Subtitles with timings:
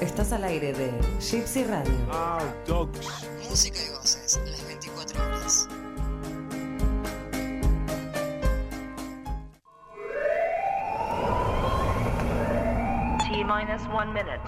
[0.00, 0.90] Estás al aire de
[1.20, 1.92] Gypsy Radio.
[2.10, 3.28] Ah, dogs.
[3.48, 5.68] Música y voces, las 24 horas.
[13.18, 14.40] T minus one minute.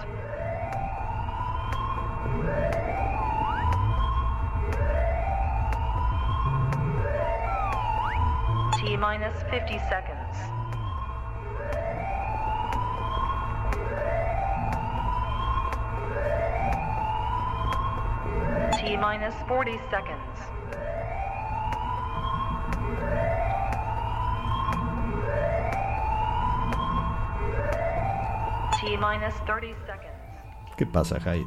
[8.77, 10.18] T minus 50 seconds.
[18.89, 20.39] T minus 40 seconds.
[28.81, 30.75] T minus 30 seconds.
[30.77, 31.41] ¿Qué pasa, Jai?
[31.41, 31.45] Eh,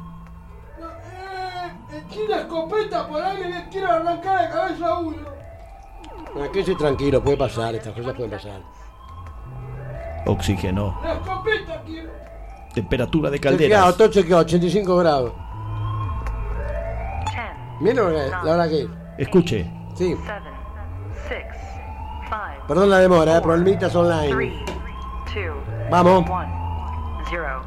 [1.97, 5.17] Eché una escopeta por ahí y le quiero arrancar la cabeza a uno.
[6.43, 8.61] Aquí estoy tranquilo, puede pasar, estas cosas pueden pasar.
[10.25, 10.99] Oxígeno.
[11.03, 12.11] La escopeta quiero.
[12.73, 13.97] Temperatura de Chequeado, calderas.
[13.97, 15.33] todo chequeado, 85 grados.
[17.83, 18.87] 10, Mira la hora- la hora que es.
[19.17, 19.71] Escuche.
[19.95, 20.41] Sí, 7,
[21.27, 21.41] 6,
[22.23, 24.63] 5, perdón la demora, eh, problemitas 3, online.
[25.35, 26.25] 2, Vamos.
[26.29, 26.47] 1,
[27.29, 27.61] 0.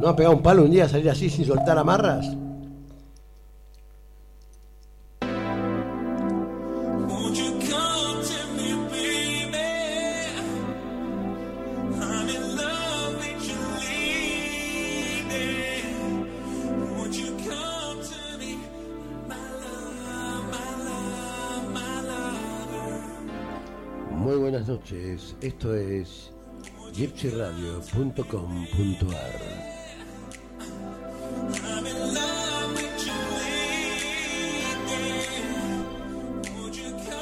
[0.00, 2.26] ¿No ha pegado un palo un día salir así sin soltar amarras?
[27.30, 28.68] Come?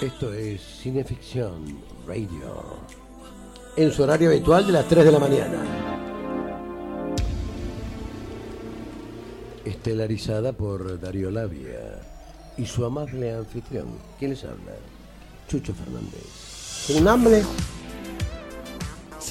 [0.00, 2.78] Esto es Cineficción Radio.
[3.76, 5.62] En su horario habitual de las 3 de la mañana.
[9.64, 12.00] Estelarizada por Darío Labia
[12.56, 13.86] y su amable anfitrión.
[14.18, 14.72] ¿Quién les habla?
[15.48, 16.86] Chucho Fernández.
[16.86, 17.42] ¿Tiene un hambre?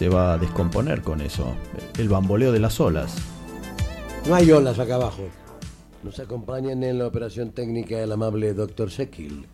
[0.02, 1.56] Se va a descomponer con eso.
[1.96, 3.18] El bamboleo de las olas.
[4.28, 5.30] No hay olas acá abajo.
[6.02, 8.90] Nos acompañan en la operación técnica el amable Dr.
[8.90, 9.46] Sekil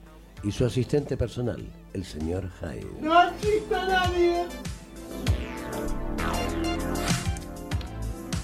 [0.43, 2.87] y su asistente personal, el señor Hyde.
[3.01, 4.45] No existe nadie.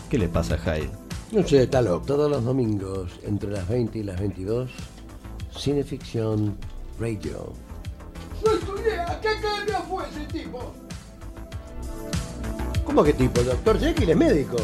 [0.09, 0.91] ¿Qué le pasa a Hyde?
[1.31, 2.05] No sé, está loco.
[2.05, 4.69] Todos los domingos, entre las 20 y las 22,
[5.57, 6.57] Cineficción
[6.99, 7.53] Radio.
[8.43, 8.99] No estudié.
[8.99, 10.73] ¿A qué academia fue ese tipo?
[12.93, 13.41] ¿Cómo que tipo?
[13.41, 14.57] El doctor Jekyll es médico.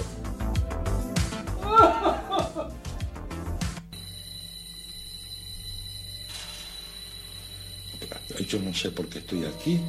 [8.47, 9.79] Yo no sé por qué estoy aquí,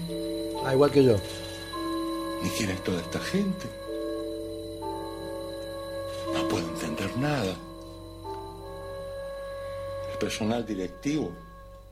[0.65, 1.17] Ah, igual que yo.
[2.43, 3.67] ni quién es toda esta gente.
[6.35, 7.55] No puedo entender nada.
[10.13, 11.31] El personal directivo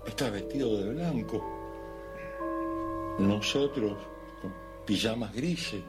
[0.07, 1.43] está vestido de blanco.
[3.19, 3.97] Nosotros
[4.43, 4.53] con
[4.87, 5.83] pijamas grises.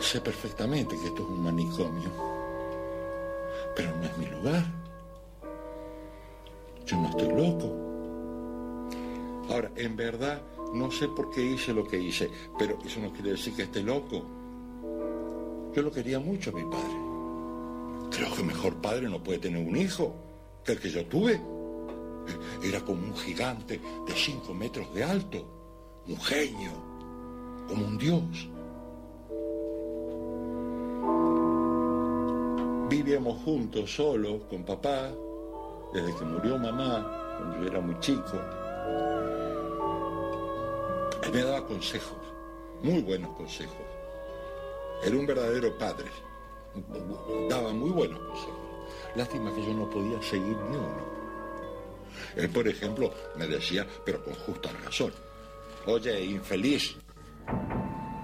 [0.00, 2.10] Sé perfectamente que esto es un manicomio.
[3.76, 4.64] Pero no es mi lugar.
[6.86, 7.90] Yo no estoy loco.
[9.50, 13.32] Ahora, en verdad, no sé por qué hice lo que hice, pero eso no quiere
[13.32, 14.24] decir que esté loco.
[15.74, 16.96] Yo lo quería mucho a mi padre.
[18.10, 20.14] Creo que mejor padre no puede tener un hijo
[20.64, 21.40] que el que yo tuve.
[22.62, 26.72] Era como un gigante de cinco metros de alto, un genio,
[27.68, 28.48] como un dios.
[33.02, 35.10] Vivíamos juntos, solos, con papá,
[35.90, 38.38] desde que murió mamá, cuando yo era muy chico.
[41.22, 42.18] Él me daba consejos,
[42.82, 43.86] muy buenos consejos.
[45.02, 46.10] Era un verdadero padre.
[47.48, 48.60] Daba muy buenos consejos.
[49.16, 51.02] Lástima que yo no podía seguir ni uno.
[52.36, 55.10] Él, por ejemplo, me decía, pero con justa razón,
[55.86, 56.96] oye, infeliz,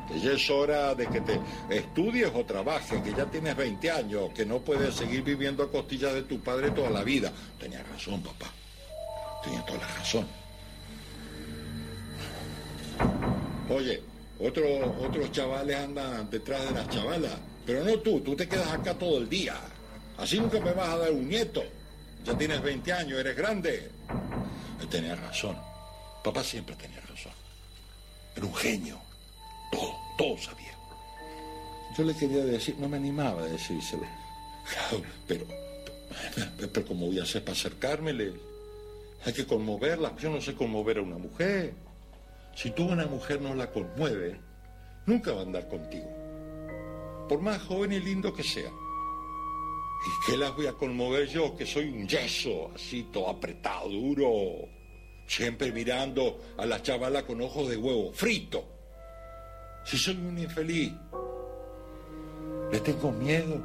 [0.09, 4.31] que ya es hora de que te estudies o trabajes, que ya tienes 20 años,
[4.35, 7.33] que no puedes seguir viviendo a costillas de tu padre toda la vida.
[7.59, 8.53] Tenía razón, papá.
[9.43, 10.27] Tenía toda la razón.
[13.69, 14.03] Oye,
[14.39, 14.67] otros
[15.01, 19.19] otros chavales andan detrás de las chavalas, pero no tú, tú te quedas acá todo
[19.19, 19.55] el día.
[20.19, 21.63] Así nunca me vas a dar un nieto.
[22.25, 23.91] Ya tienes 20 años, eres grande.
[24.81, 25.57] Él tenía razón.
[26.23, 27.33] Papá siempre tenía razón.
[28.35, 29.06] Era un genio.
[29.77, 30.73] Todo, todo sabía.
[31.97, 34.05] Yo le quería decir, no me animaba a decírselo.
[34.69, 35.47] Claro, pero,
[36.73, 38.33] pero ¿cómo voy a hacer para acercármele?
[39.25, 40.17] Hay que conmoverla.
[40.17, 41.75] Yo no sé conmover a una mujer.
[42.55, 44.41] Si tú a una mujer no la conmueve,
[45.05, 46.09] nunca va a andar contigo.
[47.29, 48.71] Por más joven y lindo que sea.
[48.71, 54.69] ¿Y qué las voy a conmover yo, que soy un yeso, así todo apretado, duro?
[55.27, 58.76] Siempre mirando a la chavala con ojos de huevo, frito.
[59.87, 60.93] Si soy un infeliz,
[62.73, 63.63] le tengo miedo.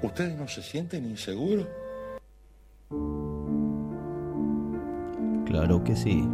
[0.00, 1.66] ¿Ustedes no se sienten inseguros?
[5.44, 6.24] Claro que sí.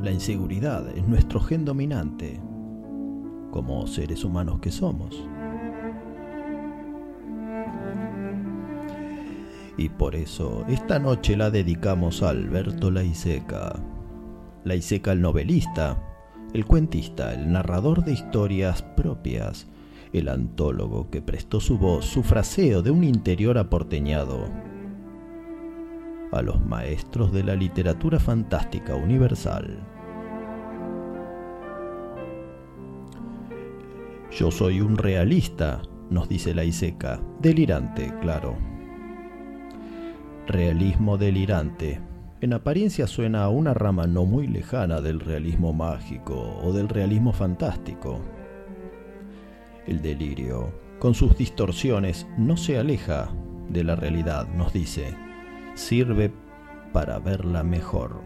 [0.00, 2.40] La inseguridad es nuestro gen dominante,
[3.50, 5.20] como seres humanos que somos.
[9.76, 13.74] Y por eso esta noche la dedicamos a Alberto Laiseca.
[14.66, 15.96] Laiseca el novelista,
[16.52, 19.68] el cuentista, el narrador de historias propias,
[20.12, 24.50] el antólogo que prestó su voz, su fraseo de un interior aporteñado
[26.32, 29.78] a los maestros de la literatura fantástica universal.
[34.32, 35.80] Yo soy un realista,
[36.10, 38.56] nos dice la Iseca, delirante, claro.
[40.48, 42.15] Realismo delirante.
[42.46, 47.32] En apariencia suena a una rama no muy lejana del realismo mágico o del realismo
[47.32, 48.20] fantástico.
[49.84, 53.34] El delirio, con sus distorsiones, no se aleja
[53.68, 55.12] de la realidad, nos dice.
[55.74, 56.32] Sirve
[56.92, 58.22] para verla mejor.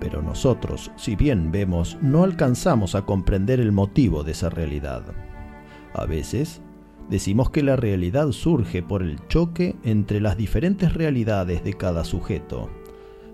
[0.00, 5.04] Pero nosotros, si bien vemos, no alcanzamos a comprender el motivo de esa realidad.
[5.94, 6.60] A veces
[7.08, 12.70] decimos que la realidad surge por el choque entre las diferentes realidades de cada sujeto.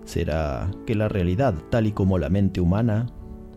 [0.05, 3.07] ¿Será que la realidad, tal y como la mente humana,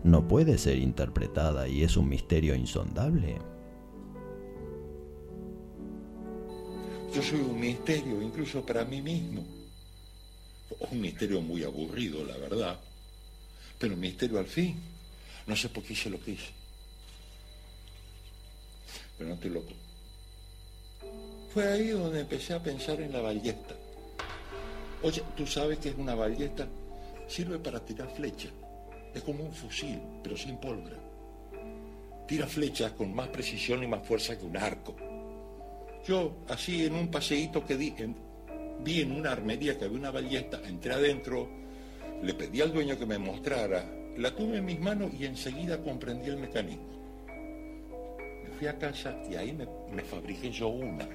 [0.03, 3.39] no puede ser interpretada y es un misterio insondable?
[7.13, 9.45] Yo soy un misterio, incluso para mí mismo.
[10.91, 12.79] Un misterio muy aburrido, la verdad.
[13.79, 14.75] Pero un misterio al fin.
[15.47, 16.51] No sé por qué hice lo que hice.
[19.17, 19.73] Pero no estoy loco.
[21.53, 23.75] Fue ahí donde empecé a pensar en la ballesta.
[25.01, 26.67] Oye, ¿tú sabes qué es una ballesta?
[27.27, 28.51] Sirve para tirar flechas.
[29.13, 30.97] Es como un fusil, pero sin pólvora.
[32.27, 34.95] Tira flechas con más precisión y más fuerza que un arco.
[36.05, 37.93] Yo, así en un paseíto que di,
[38.83, 41.49] vi en una armería que había una ballesta, entré adentro,
[42.21, 43.85] le pedí al dueño que me mostrara,
[44.17, 46.87] la tuve en mis manos y enseguida comprendí el mecanismo.
[48.43, 51.07] Me fui a casa y ahí me, me fabriqué yo una,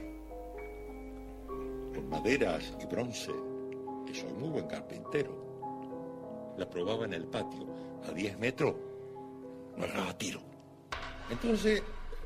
[1.92, 3.32] con maderas y bronce,
[4.06, 6.54] que soy muy buen carpintero.
[6.56, 7.66] La probaba en el patio,
[8.08, 8.74] a 10 metros,
[9.76, 10.40] no erraba tiro.
[11.30, 11.82] Entonces,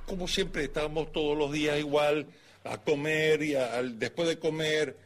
[0.07, 2.27] como siempre, estábamos todos los días igual
[2.65, 3.55] a comer y
[3.95, 4.97] después de comer,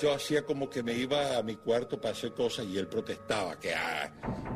[0.00, 3.58] yo hacía como que me iba a mi cuarto para hacer cosas y él protestaba
[3.60, 4.10] que ah,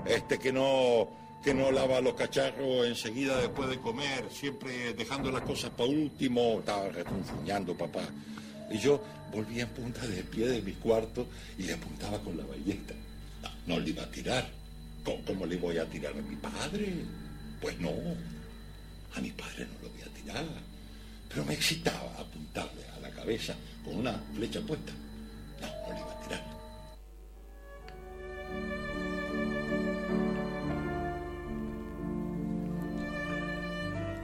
[0.06, 1.08] este que no
[1.44, 6.58] que no lava los cacharros enseguida después de comer, siempre dejando las cosas para último,
[6.58, 8.02] estaba refunfuñando papá.
[8.70, 9.02] Y yo
[9.32, 11.26] volvía en punta de pie de mi cuarto
[11.58, 12.94] y le apuntaba con la ballesta.
[13.66, 14.48] No, le iba a tirar.
[15.04, 17.04] ¿Cómo, cómo le voy a tirar a mi padre?
[17.60, 17.90] Pues no.
[19.14, 20.44] A mi padre no lo voy a tirar.
[21.28, 24.92] Pero me excitaba apuntarle a la cabeza con una flecha puesta.
[25.60, 26.60] No, no le iba a tirar.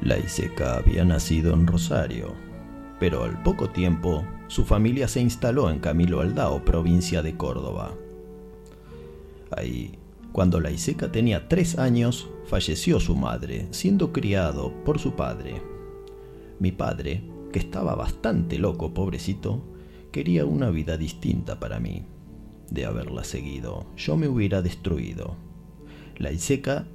[0.02, 2.37] La Iseca había nacido en Rosario,
[3.00, 7.95] pero al poco tiempo su familia se instaló en Camilo Aldao, provincia de Córdoba.
[9.50, 9.99] Ahí,
[10.33, 15.61] cuando la Iseca tenía tres años, falleció su madre, siendo criado por su padre.
[16.61, 17.23] Mi padre,
[17.53, 19.65] que estaba bastante loco, pobrecito,
[20.12, 22.05] quería una vida distinta para mí.
[22.71, 25.37] De haberla seguido, yo me hubiera destruido.
[26.19, 26.87] La Iseca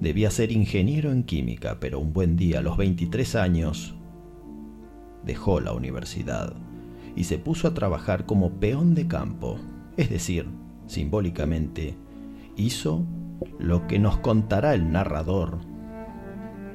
[0.00, 3.94] debía ser ingeniero en química, pero un buen día, a los 23 años,
[5.24, 6.56] dejó la universidad
[7.16, 9.58] y se puso a trabajar como peón de campo,
[9.96, 10.46] es decir,
[10.86, 11.96] simbólicamente,
[12.56, 13.04] hizo
[13.58, 15.58] lo que nos contará el narrador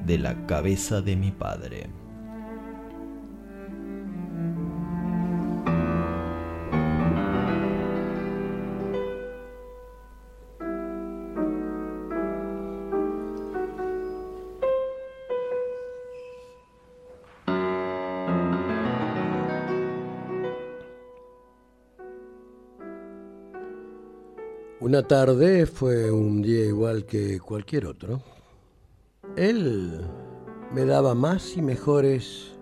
[0.04, 2.01] de la cabeza de mi padre.
[24.92, 28.20] Una tarde fue un día igual que cualquier otro.
[29.36, 30.02] Él
[30.70, 32.52] me daba más y mejores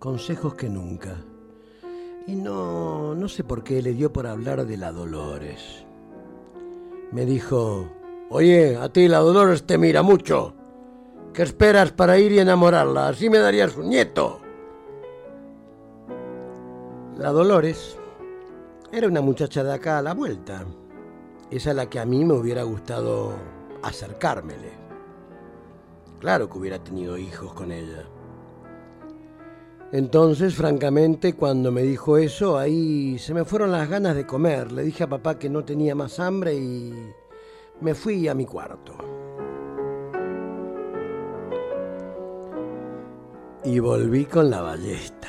[0.00, 1.24] consejos que nunca.
[2.26, 5.86] Y no, no sé por qué le dio por hablar de la Dolores.
[7.12, 7.88] Me dijo,
[8.28, 10.54] oye, a ti la Dolores te mira mucho.
[11.32, 13.06] ¿Qué esperas para ir y enamorarla?
[13.06, 14.40] Así me darías un nieto.
[17.18, 17.96] La Dolores
[18.90, 20.66] era una muchacha de acá a la vuelta.
[21.50, 23.32] Esa a la que a mí me hubiera gustado
[23.82, 24.72] acercármele.
[26.20, 28.04] Claro que hubiera tenido hijos con ella.
[29.90, 34.70] Entonces, francamente, cuando me dijo eso, ahí se me fueron las ganas de comer.
[34.72, 36.92] Le dije a papá que no tenía más hambre y
[37.80, 38.92] me fui a mi cuarto.
[43.64, 45.28] Y volví con la ballesta.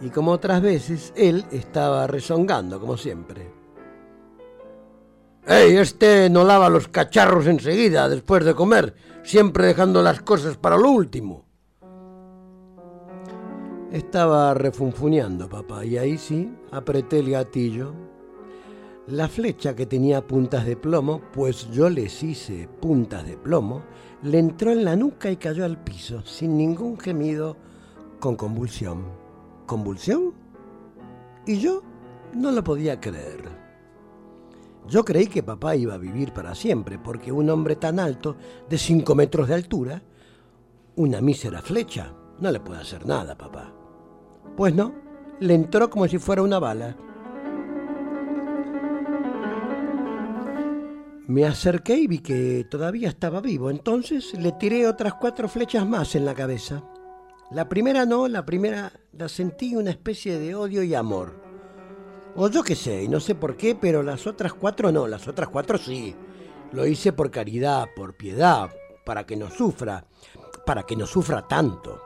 [0.00, 3.59] Y como otras veces, él estaba rezongando, como siempre.
[5.50, 10.78] ¡Ey, este no lava los cacharros enseguida, después de comer, siempre dejando las cosas para
[10.78, 11.44] lo último!
[13.90, 17.92] Estaba refunfuneando, papá, y ahí sí apreté el gatillo.
[19.08, 23.82] La flecha que tenía puntas de plomo, pues yo les hice puntas de plomo,
[24.22, 27.56] le entró en la nuca y cayó al piso, sin ningún gemido,
[28.20, 29.02] con convulsión.
[29.66, 30.32] ¿Convulsión?
[31.44, 31.82] Y yo
[32.34, 33.59] no lo podía creer.
[34.90, 38.36] Yo creí que papá iba a vivir para siempre, porque un hombre tan alto,
[38.68, 40.02] de cinco metros de altura,
[40.96, 43.72] una mísera flecha, no le puede hacer nada, papá.
[44.56, 44.92] Pues no,
[45.38, 46.96] le entró como si fuera una bala.
[51.28, 56.16] Me acerqué y vi que todavía estaba vivo, entonces le tiré otras cuatro flechas más
[56.16, 56.82] en la cabeza.
[57.52, 61.49] La primera no, la primera la sentí una especie de odio y amor.
[62.42, 65.28] O yo qué sé, y no sé por qué, pero las otras cuatro no, las
[65.28, 66.16] otras cuatro sí.
[66.72, 68.70] Lo hice por caridad, por piedad,
[69.04, 70.06] para que no sufra,
[70.64, 72.00] para que no sufra tanto.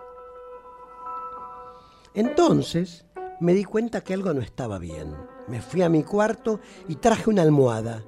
[2.14, 3.04] Entonces
[3.38, 5.14] me di cuenta que algo no estaba bien.
[5.46, 8.02] Me fui a mi cuarto y traje una almohada.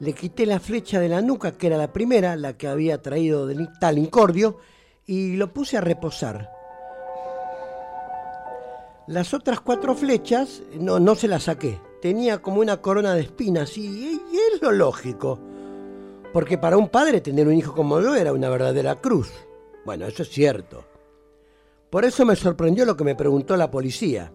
[0.00, 3.46] Le quité la flecha de la nuca, que era la primera, la que había traído
[3.46, 4.58] de tal incordio,
[5.06, 6.55] y lo puse a reposar.
[9.06, 11.80] Las otras cuatro flechas no, no se las saqué.
[12.02, 14.20] Tenía como una corona de espinas y,
[14.54, 15.38] es lo lógico.
[16.32, 19.32] Porque para un padre tener un hijo como yo era una verdadera cruz.
[19.84, 20.84] Bueno, eso es cierto.
[21.88, 24.32] Por eso me sorprendió lo que me preguntó la policía.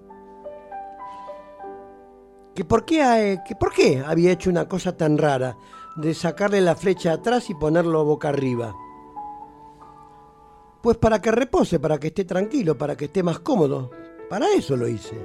[2.55, 3.01] Que por qué,
[3.33, 5.57] eh, que por qué había hecho una cosa tan rara
[5.97, 8.73] de sacarle la flecha atrás y ponerlo boca arriba.
[10.81, 13.91] Pues para que repose, para que esté tranquilo, para que esté más cómodo.
[14.31, 15.17] Para eso lo hice.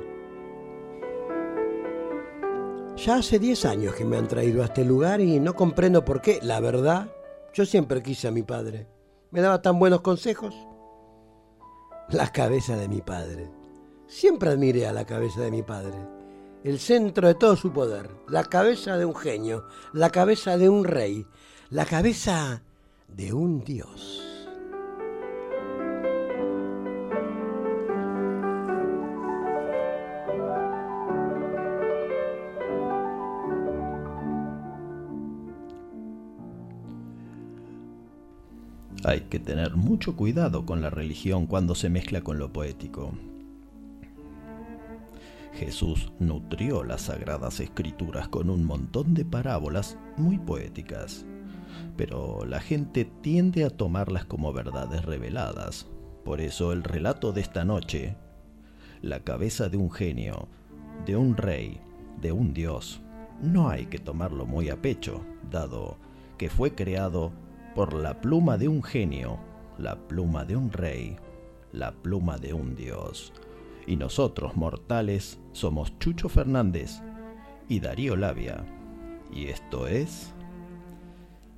[2.97, 6.21] Ya hace 10 años que me han traído a este lugar y no comprendo por
[6.21, 6.41] qué.
[6.43, 7.07] La verdad,
[7.55, 8.89] yo siempre quise a mi padre.
[9.31, 10.57] Me daba tan buenos consejos.
[12.09, 13.49] La cabeza de mi padre.
[14.09, 15.99] Siempre admiré a la cabeza de mi padre.
[16.65, 18.11] El centro de todo su poder.
[18.27, 19.69] La cabeza de un genio.
[19.93, 21.25] La cabeza de un rey.
[21.71, 22.65] La cabeza
[23.07, 24.26] de un dios.
[39.07, 43.13] Hay que tener mucho cuidado con la religión cuando se mezcla con lo poético.
[45.55, 51.25] Jesús nutrió las sagradas escrituras con un montón de parábolas muy poéticas,
[51.97, 55.87] pero la gente tiende a tomarlas como verdades reveladas.
[56.25, 58.17] Por eso el relato de esta noche,
[59.03, 60.49] la cabeza de un genio,
[61.07, 61.79] de un rey,
[62.21, 63.01] de un dios,
[63.41, 65.97] no hay que tomarlo muy a pecho, dado
[66.39, 67.46] que fue creado
[67.77, 69.39] por la pluma de un genio,
[69.77, 71.15] la pluma de un rey,
[71.73, 73.35] la pluma de un dios.
[73.87, 77.03] Y nosotros, mortales, somos Chucho Fernández
[77.69, 78.65] y Darío Labia.
[79.31, 80.33] Y esto es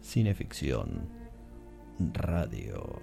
[0.02, 1.08] Cineficción
[2.14, 3.00] Radio.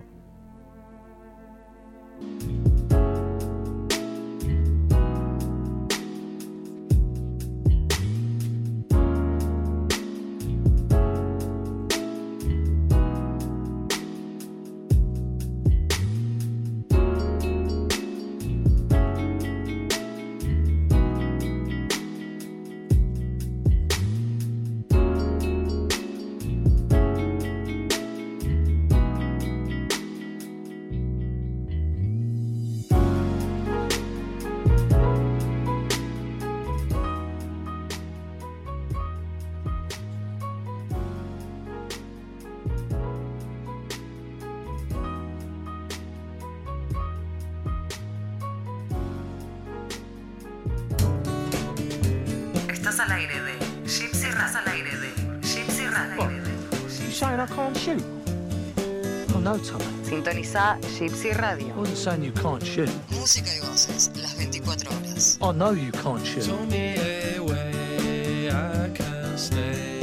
[61.33, 61.73] Radio.
[61.75, 62.89] Wasn't saying you can't shoot.
[63.11, 65.39] Música y voces las 24 horas.
[65.41, 66.43] I know you can't shoot.
[66.45, 66.95] Show me
[67.35, 70.01] a way I can stay.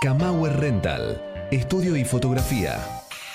[0.00, 1.20] Kamauer Rental,
[1.50, 2.78] estudio y fotografía.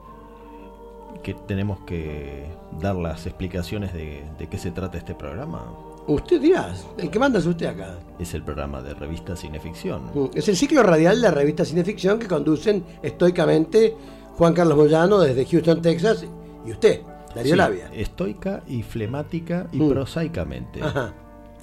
[1.23, 2.45] Que tenemos que
[2.79, 5.63] dar las explicaciones de, de qué se trata este programa.
[6.07, 7.97] Usted dirá, el que manda es usted acá.
[8.17, 10.03] Es el programa de revista Cineficción.
[10.13, 13.95] Mm, Es el ciclo radial de la revista Cineficción que conducen estoicamente
[14.37, 16.25] Juan Carlos Moyano desde Houston, Texas,
[16.65, 17.01] y usted,
[17.35, 17.89] Darío Sí, Labia.
[17.93, 19.89] Estoica y flemática y Mm.
[19.89, 20.81] prosaicamente.
[20.81, 21.13] Ajá.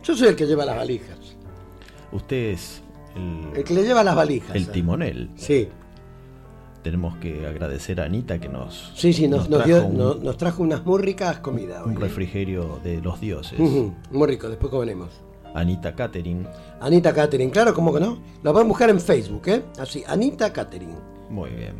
[0.04, 1.18] Yo soy el que lleva las valijas.
[2.12, 2.82] Usted es
[3.16, 4.54] el, El que le lleva las valijas.
[4.54, 5.30] el timonel.
[5.36, 5.68] Sí,
[6.86, 10.14] Tenemos que agradecer a Anita que nos, sí, sí, nos, nos trajo dio- un, no-
[10.14, 11.82] nos trajo unas muy ricas comidas.
[11.84, 12.00] un hoy, ¿eh?
[12.00, 13.58] refrigerio de los dioses.
[13.58, 15.08] Muy rico, después comeremos.
[15.52, 16.46] Anita Catering.
[16.80, 18.18] Anita Catering, claro, ¿cómo que no?
[18.44, 19.64] Lo pueden buscar en Facebook, ¿eh?
[19.80, 20.94] Así, Anita Catering.
[21.28, 21.72] Muy bien.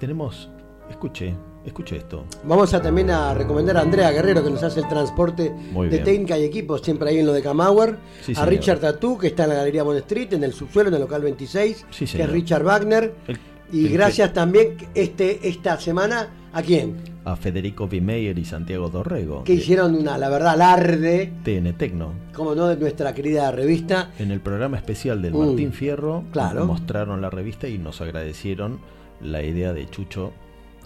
[0.00, 0.48] Tenemos.
[0.88, 1.34] Escuche,
[1.66, 2.24] escuche esto.
[2.44, 5.96] Vamos a también a recomendar a Andrea Guerrero que nos hace el transporte Muy de
[5.98, 6.04] bien.
[6.04, 7.98] técnica y equipos siempre ahí en lo de Camauer.
[8.22, 8.48] Sí, a señor.
[8.48, 11.20] Richard Tatú que está en la Galería Bond Street, en el subsuelo, en el local
[11.20, 12.30] 26, Sí, que es.
[12.30, 13.14] Richard Wagner.
[13.28, 13.38] El-
[13.72, 16.96] y gracias también este esta semana a quién?
[17.24, 19.44] A Federico Vimeyer y Santiago Dorrego.
[19.44, 22.12] Que hicieron una, la verdad, alarde, TN Tecno.
[22.34, 24.10] como no, de nuestra querida revista.
[24.18, 26.66] En el programa especial del Mm, Martín Fierro claro.
[26.66, 28.78] mostraron la revista y nos agradecieron
[29.22, 30.32] la idea de Chucho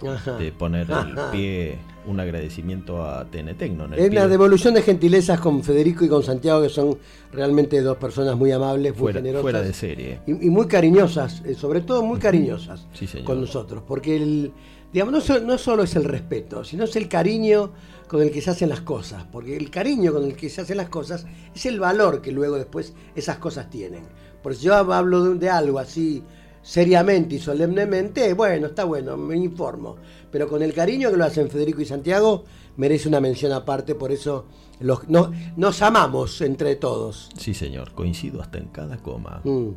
[0.06, 0.36] Ajá.
[0.38, 1.30] de poner el Ajá.
[1.32, 3.84] pie, un agradecimiento a TN Tecno.
[3.84, 4.08] en pie.
[4.08, 6.96] una devolución de gentilezas con Federico y con Santiago, que son
[7.32, 9.42] realmente dos personas muy amables, muy fuera, generosas.
[9.42, 10.20] fuera de serie.
[10.26, 14.52] y, y muy cariñosas, eh, sobre todo muy cariñosas Sí, con nosotros, porque el,
[14.92, 17.72] digamos, no, so- no solo es el respeto, sino es el cariño
[18.06, 20.78] con el que se hacen las cosas, porque el cariño con el que se hacen
[20.78, 24.04] las cosas es el valor que luego después esas cosas tienen.
[24.42, 26.22] Por si yo hablo de, de algo así
[26.68, 29.96] seriamente y solemnemente, bueno, está bueno, me informo,
[30.30, 32.44] pero con el cariño que lo hacen Federico y Santiago,
[32.76, 34.44] merece una mención aparte, por eso
[34.78, 37.30] los, no- nos amamos entre todos.
[37.38, 39.40] Sí, señor, coincido hasta en cada coma.
[39.44, 39.68] Mm.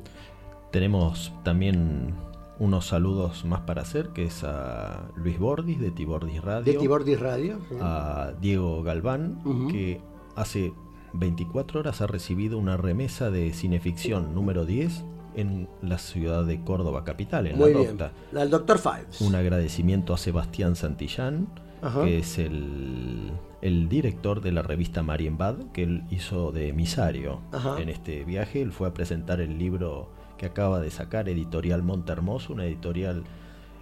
[0.72, 2.14] Tenemos también
[2.60, 6.74] unos saludos más para hacer, que es a Luis Bordis de Tibordis Radio.
[6.74, 7.60] De Tibordis Radio.
[7.70, 7.76] sí.
[7.80, 10.02] a Diego Galván, que
[10.36, 10.74] hace
[11.14, 17.04] 24 horas ha recibido una remesa de cineficción número 10 en la ciudad de Córdoba
[17.04, 17.98] capital, en Muy la bien.
[17.98, 18.12] Docta.
[18.32, 18.80] La del Dr.
[18.80, 19.22] Fives.
[19.22, 21.48] Un agradecimiento a Sebastián Santillán,
[21.82, 22.04] Ajá.
[22.06, 27.82] que es el, el director de la revista Marienbad, que él hizo de emisario Ajá.
[27.82, 28.62] en este viaje.
[28.62, 33.24] Él fue a presentar el libro que acaba de sacar, Editorial Montermoso, una editorial.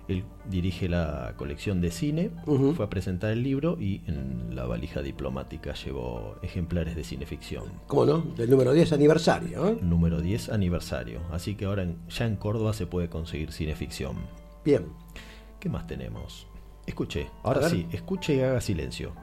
[0.09, 2.31] Él dirige la colección de cine,
[2.75, 7.65] fue a presentar el libro y en la valija diplomática llevó ejemplares de cineficción.
[7.85, 8.17] ¿Cómo no?
[8.35, 9.67] Del número 10 aniversario.
[9.67, 9.77] ¿eh?
[9.81, 11.21] Número 10 aniversario.
[11.31, 14.15] Así que ahora en- ya en Córdoba se puede conseguir cineficción.
[14.65, 14.87] Bien.
[15.59, 16.47] ¿Qué más tenemos?
[16.87, 19.13] Escuche, ahora sí, escuche y haga silencio.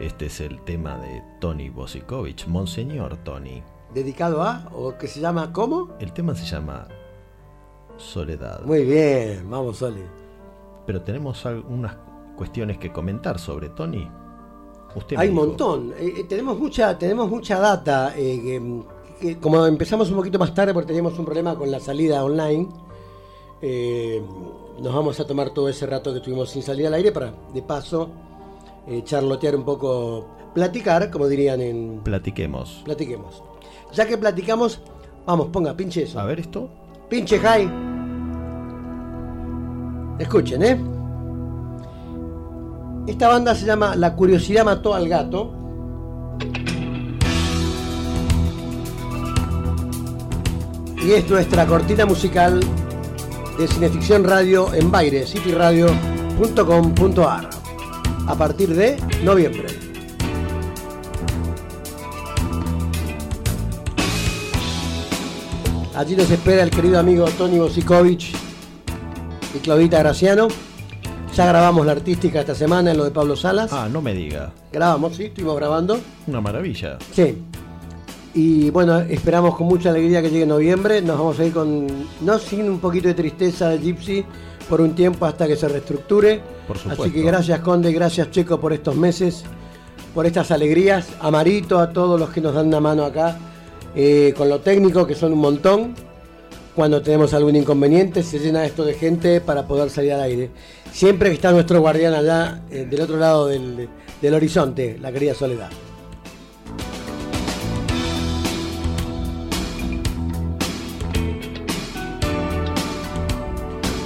[0.00, 3.62] Este es el tema de Tony Bosikovich, Monseñor Tony.
[3.94, 4.68] ¿Dedicado a?
[4.74, 5.90] ¿O que se llama cómo?
[5.98, 6.88] El tema se llama
[7.96, 8.62] Soledad.
[8.64, 10.02] Muy bien, vamos, Sole.
[10.86, 11.96] Pero tenemos algunas
[12.36, 14.08] cuestiones que comentar sobre Tony.
[14.94, 15.92] Usted Hay un montón.
[15.98, 18.14] Eh, eh, tenemos mucha, tenemos mucha data.
[18.16, 18.82] eh, que-
[19.20, 22.68] que como empezamos un poquito más tarde porque teníamos un problema con la salida online,
[23.60, 24.20] eh,
[24.80, 27.62] nos vamos a tomar todo ese rato que estuvimos sin salir al aire para, de
[27.62, 28.08] paso,
[29.04, 32.00] charlotear un poco, platicar, como dirían en...
[32.02, 32.82] Platiquemos.
[32.84, 33.44] Platiquemos.
[33.92, 34.80] Ya que platicamos,
[35.26, 36.20] vamos, ponga, pinche eso.
[36.20, 36.70] A ver esto.
[37.08, 37.70] Pinche Jai.
[40.18, 40.80] Escuchen, ¿eh?
[43.06, 45.52] Esta banda se llama La curiosidad mató al gato.
[51.04, 52.60] Y es nuestra cortina musical
[53.58, 57.50] de Cineficción Radio en Baire, cityradio.com.ar.
[58.28, 59.81] A partir de noviembre.
[65.94, 68.22] Allí nos espera el querido amigo Tony Bosikovic
[69.54, 70.48] y Claudita Graciano.
[71.36, 73.70] Ya grabamos la artística esta semana en lo de Pablo Salas.
[73.74, 74.52] Ah, no me diga.
[74.72, 76.00] Grabamos, sí, estuvimos grabando.
[76.26, 76.96] Una maravilla.
[77.12, 77.36] Sí.
[78.32, 81.02] Y bueno, esperamos con mucha alegría que llegue noviembre.
[81.02, 81.86] Nos vamos a ir con,
[82.22, 84.24] no sin un poquito de tristeza de Gypsy
[84.70, 86.40] por un tiempo hasta que se reestructure.
[86.66, 87.02] Por supuesto.
[87.02, 89.44] Así que gracias Conde, gracias Checo por estos meses,
[90.14, 91.08] por estas alegrías.
[91.20, 93.36] A Marito, a todos los que nos dan una mano acá
[93.94, 95.94] eh, con lo técnico, que son un montón.
[96.74, 100.48] Cuando tenemos algún inconveniente, se llena esto de gente para poder salir al aire.
[100.90, 103.90] Siempre que está nuestro guardián allá eh, del otro lado del,
[104.32, 105.68] horizonte, la querida Soledad.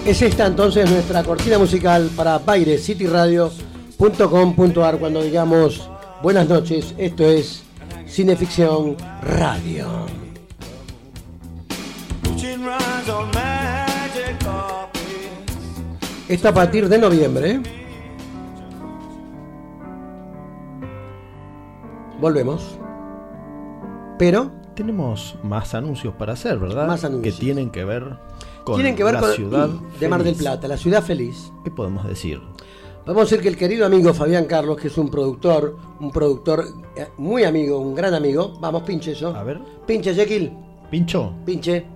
[0.04, 5.88] Es esta entonces nuestra cortina musical para bairecityradio.com.ar cuando digamos
[6.22, 7.65] buenas noches, esto es
[8.06, 10.06] Cineficción Radio.
[16.28, 17.50] Esto a partir de noviembre.
[17.50, 17.62] ¿eh?
[22.20, 22.78] Volvemos.
[24.18, 26.86] Pero Tenemos más anuncios para hacer, ¿verdad?
[26.86, 27.34] Más anuncios.
[27.34, 28.18] Que tienen que ver
[28.64, 29.68] con tienen que ver la con ciudad
[30.00, 30.34] de Mar del.
[30.34, 31.50] Plata, la ciudad feliz.
[31.64, 32.42] ¿Qué podemos decir?
[33.06, 36.64] Vamos a decir que el querido amigo Fabián Carlos, que es un productor, un productor
[36.96, 39.28] eh, muy amigo, un gran amigo, vamos, pinche eso.
[39.28, 39.60] A ver.
[39.86, 40.50] Pinche Jekyll,
[40.90, 41.32] ¿Pincho?
[41.44, 41.86] pinche.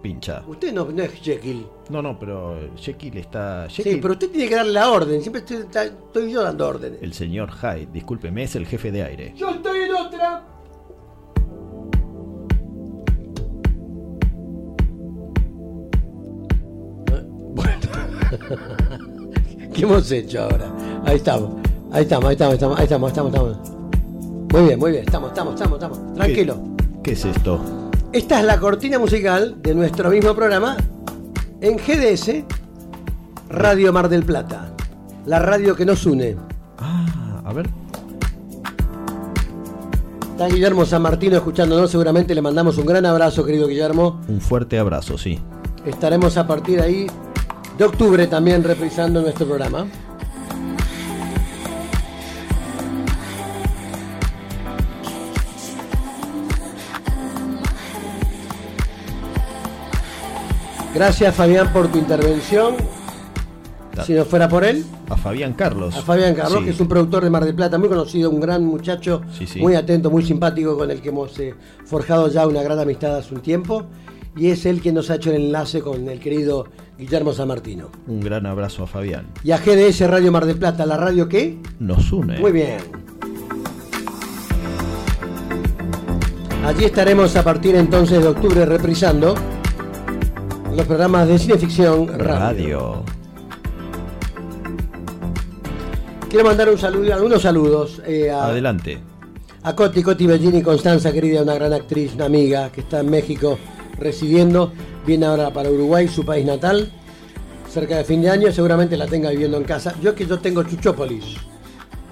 [0.00, 0.44] Pincha.
[0.46, 1.66] Usted no, no es Jekyll.
[1.88, 3.68] No, no, pero Jekyll está.
[3.68, 5.20] Sí, pero usted tiene que darle la orden.
[5.20, 7.02] Siempre estoy, yo dando órdenes.
[7.02, 9.34] El señor Hyde, discúlpeme, es el jefe de aire.
[9.36, 10.46] Yo estoy en otra.
[19.74, 20.70] ¿Qué hemos hecho ahora?
[21.04, 21.50] Ahí estamos.
[21.92, 23.56] Ahí estamos, ahí estamos, ahí estamos, ahí estamos, estamos, estamos.
[24.52, 25.04] Muy bien, muy bien.
[25.04, 26.14] Estamos, estamos, estamos, estamos.
[26.14, 26.60] Tranquilo.
[27.02, 27.60] ¿Qué es esto?
[28.12, 30.76] Esta es la cortina musical de nuestro mismo programa
[31.60, 32.44] en GDS,
[33.48, 34.72] Radio Mar del Plata.
[35.26, 36.36] La radio que nos une.
[36.78, 37.68] Ah, a ver.
[40.32, 44.20] Está Guillermo San Martino escuchándonos, seguramente le mandamos un gran abrazo, querido Guillermo.
[44.26, 45.38] Un fuerte abrazo, sí.
[45.84, 47.06] Estaremos a partir ahí
[47.80, 49.86] de octubre también reprisando nuestro programa.
[60.94, 62.74] Gracias Fabián por tu intervención.
[64.04, 65.94] Si no fuera por él, A Fabián Carlos.
[65.96, 66.64] a Fabián Carlos, Sí.
[66.64, 69.60] que es un productor de Mar del Plata muy conocido, un gran muchacho, Sí, sí.
[69.60, 73.34] muy atento, muy simpático, con el que hemos eh, forjado ya una gran amistad hace
[73.34, 73.84] un tiempo.
[74.36, 76.66] Y es él quien nos ha hecho el enlace con el querido
[76.98, 77.90] Guillermo San Martino.
[78.06, 79.26] Un gran abrazo a Fabián.
[79.42, 81.58] Y a GDS Radio Mar del Plata, ¿la radio qué?
[81.78, 82.38] Nos une.
[82.38, 82.78] Muy bien.
[86.64, 89.34] Allí estaremos a partir entonces de octubre reprisando
[90.76, 92.38] los programas de Cineficción Radio.
[92.38, 93.04] Radio.
[96.28, 99.00] Quiero mandar un saludo, algunos saludos eh, a, Adelante.
[99.64, 103.58] a Coti, Coti Bellini, Constanza, querida, una gran actriz, una amiga que está en México
[104.00, 104.72] residiendo,
[105.06, 106.90] viene ahora para Uruguay, su país natal,
[107.68, 109.94] cerca de fin de año, seguramente la tenga viviendo en casa.
[110.02, 111.36] Yo que yo tengo Chuchópolis,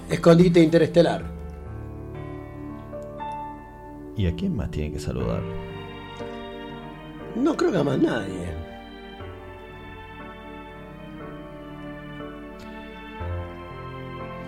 [0.09, 1.25] escondite interestelar.
[4.15, 5.41] ¿Y a quién más tiene que saludar?
[7.35, 8.59] No creo que a más nadie.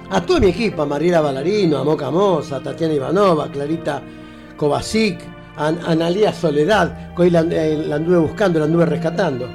[0.09, 4.03] A todo mi equipo, a Mariela Ballarino, a Moca Moza, a Tatiana Ivanova, a Clarita
[4.57, 5.21] Kovacic,
[5.61, 9.47] a a Analia Soledad, que hoy la, eh, la anduve buscando, la anduve rescatando.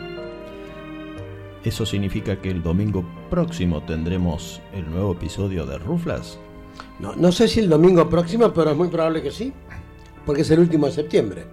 [1.65, 6.39] ¿Eso significa que el domingo próximo tendremos el nuevo episodio de Ruflas?
[7.01, 9.53] No, no sé si el domingo próximo, pero es muy probable que sí,
[10.25, 11.45] porque es el último de septiembre.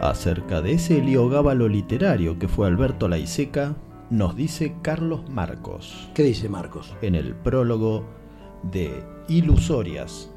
[0.00, 3.74] Acerca de ese heliogábalo literario que fue Alberto Laiseca,
[4.10, 6.94] nos dice Carlos Marcos ¿Qué dice Marcos?
[7.00, 8.04] en el prólogo
[8.62, 10.30] de Ilusorias,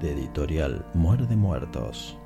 [0.00, 2.16] de editorial Muerde Muertos.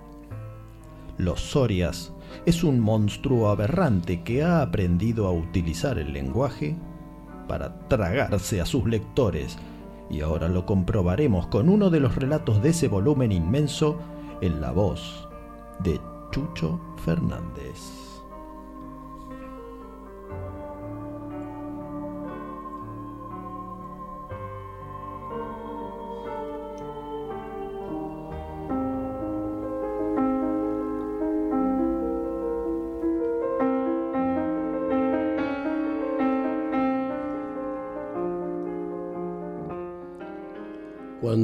[1.19, 2.13] Los Sorias
[2.47, 6.77] es un monstruo aberrante que ha aprendido a utilizar el lenguaje
[7.47, 9.59] para tragarse a sus lectores,
[10.09, 13.99] y ahora lo comprobaremos con uno de los relatos de ese volumen inmenso
[14.41, 15.29] en la voz
[15.81, 18.00] de Chucho Fernández.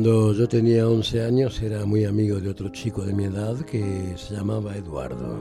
[0.06, 4.14] Cuando yo tenía 11 años era muy amigo de otro chico de mi edad que
[4.16, 5.40] se llamaba Eduardo.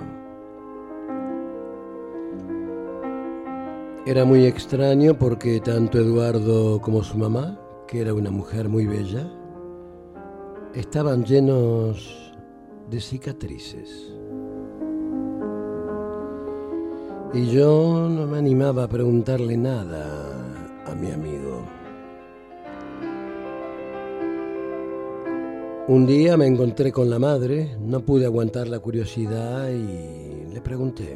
[4.07, 9.31] Era muy extraño porque tanto Eduardo como su mamá, que era una mujer muy bella,
[10.73, 12.33] estaban llenos
[12.89, 14.15] de cicatrices.
[17.35, 21.44] Y yo no me animaba a preguntarle nada a mi amigo.
[25.87, 31.15] Un día me encontré con la madre, no pude aguantar la curiosidad y le pregunté,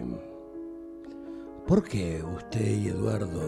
[1.65, 3.41] ¿por qué usted y Eduardo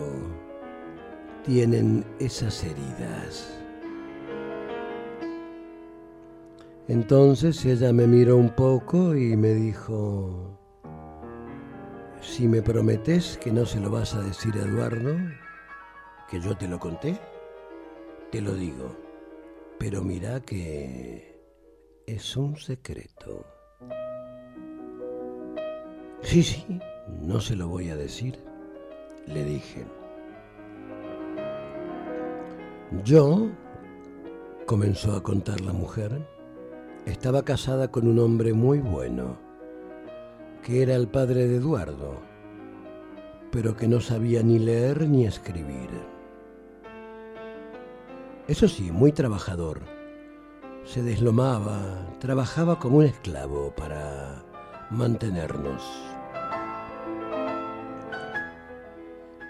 [1.46, 3.56] tienen esas heridas?
[6.88, 10.58] Entonces ella me miró un poco y me dijo,
[12.20, 15.16] si me prometes que no se lo vas a decir a Eduardo,
[16.28, 17.20] que yo te lo conté,
[18.32, 19.01] te lo digo.
[19.82, 21.42] Pero mira que
[22.06, 23.44] es un secreto.
[26.22, 26.80] Sí, sí,
[27.24, 28.38] no se lo voy a decir,
[29.26, 29.84] le dije.
[33.04, 33.50] Yo,
[34.68, 36.28] comenzó a contar la mujer,
[37.08, 39.40] estaba casada con un hombre muy bueno,
[40.62, 42.22] que era el padre de Eduardo,
[43.52, 46.11] pero que no sabía ni leer ni escribir.
[48.48, 49.82] Eso sí, muy trabajador.
[50.84, 54.44] Se deslomaba, trabajaba como un esclavo para
[54.90, 55.84] mantenernos.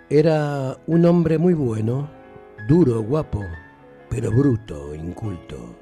[0.09, 2.09] Era un hombre muy bueno,
[2.67, 3.41] duro, guapo,
[4.09, 5.77] pero bruto, inculto.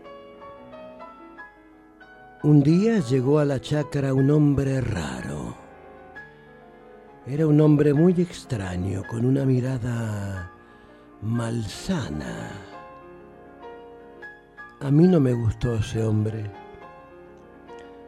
[2.44, 5.56] Un día llegó a la chacra un hombre raro.
[7.26, 10.52] Era un hombre muy extraño, con una mirada
[11.22, 12.69] malsana.
[14.82, 16.50] A mí no me gustó ese hombre.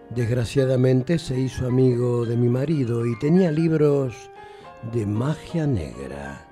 [0.09, 4.31] Desgraciadamente se hizo amigo de mi marido y tenía libros
[4.93, 6.47] de magia negra.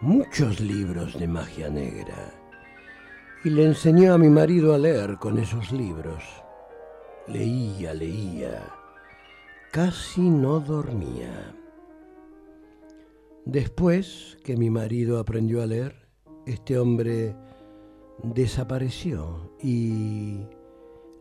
[0.00, 2.32] Muchos libros de magia negra.
[3.44, 6.24] Y le enseñó a mi marido a leer con esos libros.
[7.28, 8.60] Leía, leía.
[9.70, 11.54] Casi no dormía.
[13.44, 15.94] Después que mi marido aprendió a leer,
[16.44, 17.36] este hombre
[18.22, 20.40] desapareció y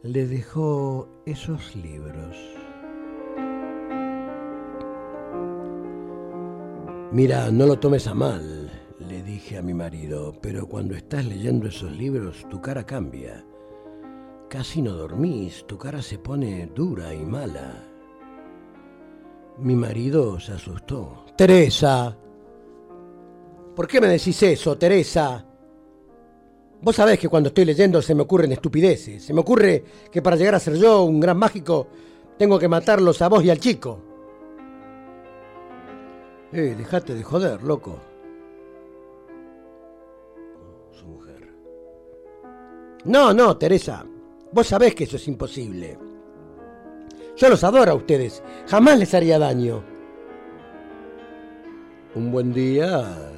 [0.04, 2.38] le dejó esos libros.
[7.12, 11.68] Mira, no lo tomes a mal, le dije a mi marido, pero cuando estás leyendo
[11.68, 13.46] esos libros tu cara cambia.
[14.50, 17.84] Casi no dormís, tu cara se pone dura y mala.
[19.60, 21.26] Mi marido se asustó.
[21.36, 22.18] Teresa,
[23.76, 25.47] ¿por qué me decís eso, Teresa?
[26.82, 29.24] Vos sabés que cuando estoy leyendo se me ocurren estupideces.
[29.24, 31.88] Se me ocurre que para llegar a ser yo un gran mágico
[32.38, 34.00] tengo que matarlos a vos y al chico.
[36.54, 38.00] Eh, dejate de joder, loco.
[40.92, 41.52] Su mujer.
[43.06, 44.06] No, no, Teresa.
[44.52, 45.98] Vos sabés que eso es imposible.
[47.36, 48.42] Yo los adoro a ustedes.
[48.68, 49.84] Jamás les haría daño.
[52.16, 53.32] Un buen día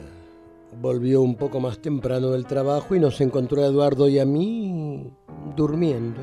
[0.79, 5.11] volvió un poco más temprano del trabajo y nos encontró a Eduardo y a mí
[5.55, 6.21] durmiendo.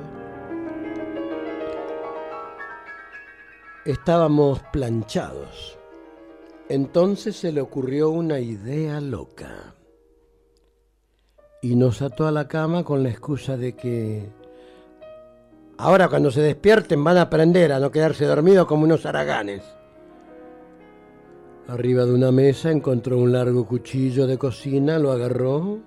[3.85, 5.79] Estábamos planchados.
[6.69, 9.75] Entonces se le ocurrió una idea loca.
[11.62, 14.29] Y nos ató a la cama con la excusa de que
[15.79, 19.62] ahora cuando se despierten van a aprender a no quedarse dormidos como unos haraganes.
[21.68, 25.81] Arriba de una mesa encontró un largo cuchillo de cocina, lo agarró,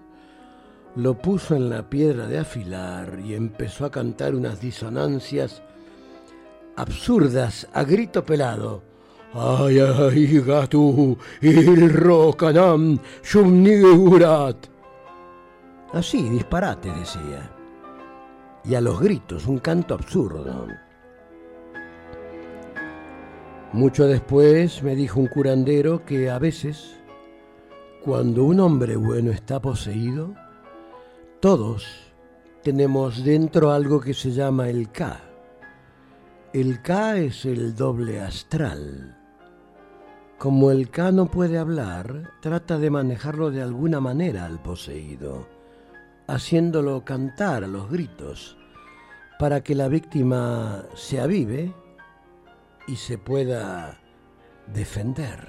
[0.98, 5.62] lo puso en la piedra de afilar y empezó a cantar unas disonancias
[6.76, 8.84] absurdas a grito pelado.
[9.34, 14.58] Ay, ay, gato, il rocanam, shumnigurat.
[15.94, 17.50] Así, disparate, decía.
[18.66, 20.68] Y a los gritos, un canto absurdo.
[23.72, 26.96] Mucho después me dijo un curandero que a veces,
[28.04, 30.34] cuando un hombre bueno está poseído,
[31.40, 31.86] todos
[32.64, 35.22] tenemos dentro algo que se llama el K.
[36.52, 39.16] El K es el doble astral.
[40.40, 45.48] Como el K no puede hablar, trata de manejarlo de alguna manera al poseído,
[46.26, 48.58] haciéndolo cantar a los gritos,
[49.38, 51.72] para que la víctima se avive
[52.90, 54.00] y se pueda
[54.74, 55.48] defender.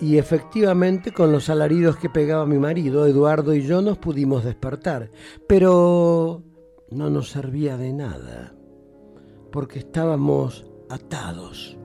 [0.00, 5.10] Y efectivamente, con los alaridos que pegaba mi marido, Eduardo y yo nos pudimos despertar.
[5.46, 6.42] Pero
[6.90, 8.54] no nos servía de nada,
[9.50, 11.78] porque estábamos atados.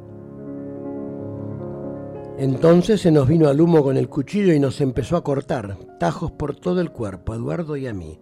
[2.38, 6.32] Entonces se nos vino al humo con el cuchillo y nos empezó a cortar, tajos
[6.32, 8.20] por todo el cuerpo, Eduardo y a mí.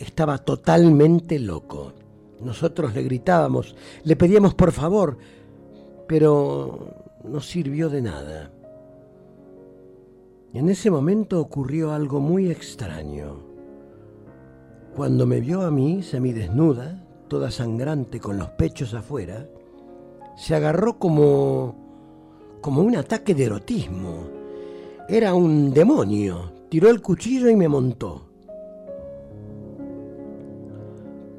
[0.00, 1.92] Estaba totalmente loco.
[2.40, 5.18] Nosotros le gritábamos, le pedíamos por favor,
[6.08, 8.50] pero no sirvió de nada.
[10.54, 13.42] En ese momento ocurrió algo muy extraño.
[14.96, 19.46] Cuando me vio a mí, semidesnuda, toda sangrante con los pechos afuera,
[20.36, 21.90] se agarró como
[22.60, 24.28] como un ataque de erotismo.
[25.08, 26.52] Era un demonio.
[26.68, 28.29] Tiró el cuchillo y me montó.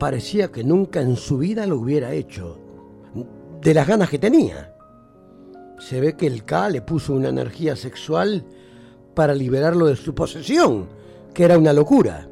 [0.02, 2.58] Parecía que nunca en su vida lo hubiera hecho,
[3.62, 4.76] de las ganas que tenía.
[5.78, 8.44] Se ve que el K le puso una energía sexual
[9.14, 10.88] para liberarlo de su posesión,
[11.36, 12.28] que era una locura.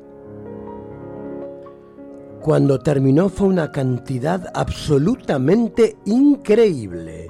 [2.41, 7.29] Cuando terminó fue una cantidad absolutamente increíble.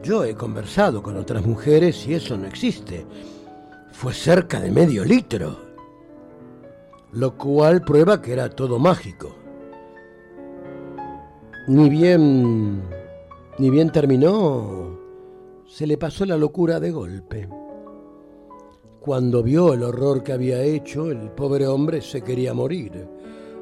[0.00, 3.04] Yo he conversado con otras mujeres y eso no existe.
[3.90, 5.71] Fue cerca de medio litro.
[7.12, 9.34] Lo cual prueba que era todo mágico.
[11.68, 12.82] Ni bien.
[13.58, 14.98] ni bien terminó.
[15.66, 17.48] Se le pasó la locura de golpe.
[19.00, 23.06] Cuando vio el horror que había hecho, el pobre hombre se quería morir.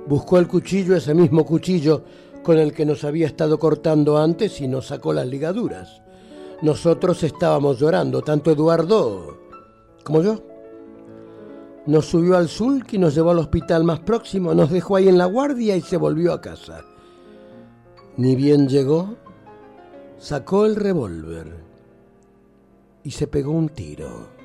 [0.06, 2.02] Buscó el cuchillo, ese mismo cuchillo
[2.42, 6.02] con el que nos había estado cortando antes y nos sacó las ligaduras.
[6.62, 9.38] Nosotros estábamos llorando, tanto Eduardo
[10.04, 10.49] como yo.
[11.90, 15.18] Nos subió al sulk y nos llevó al hospital más próximo, nos dejó ahí en
[15.18, 16.84] la guardia y se volvió a casa.
[18.16, 19.16] Ni bien llegó,
[20.16, 21.52] sacó el revólver
[23.02, 24.39] y se pegó un tiro.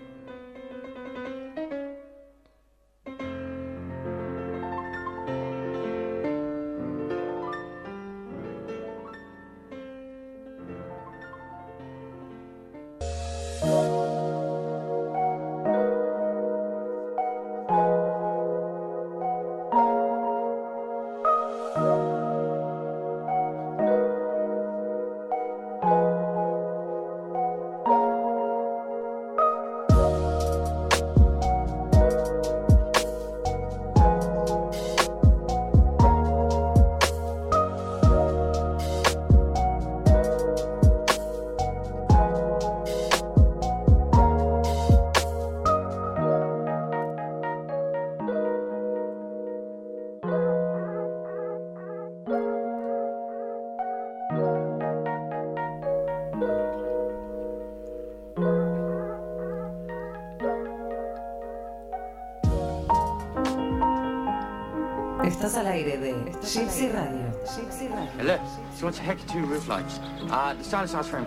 [65.55, 67.31] Estás al aire de Gypsy Radio.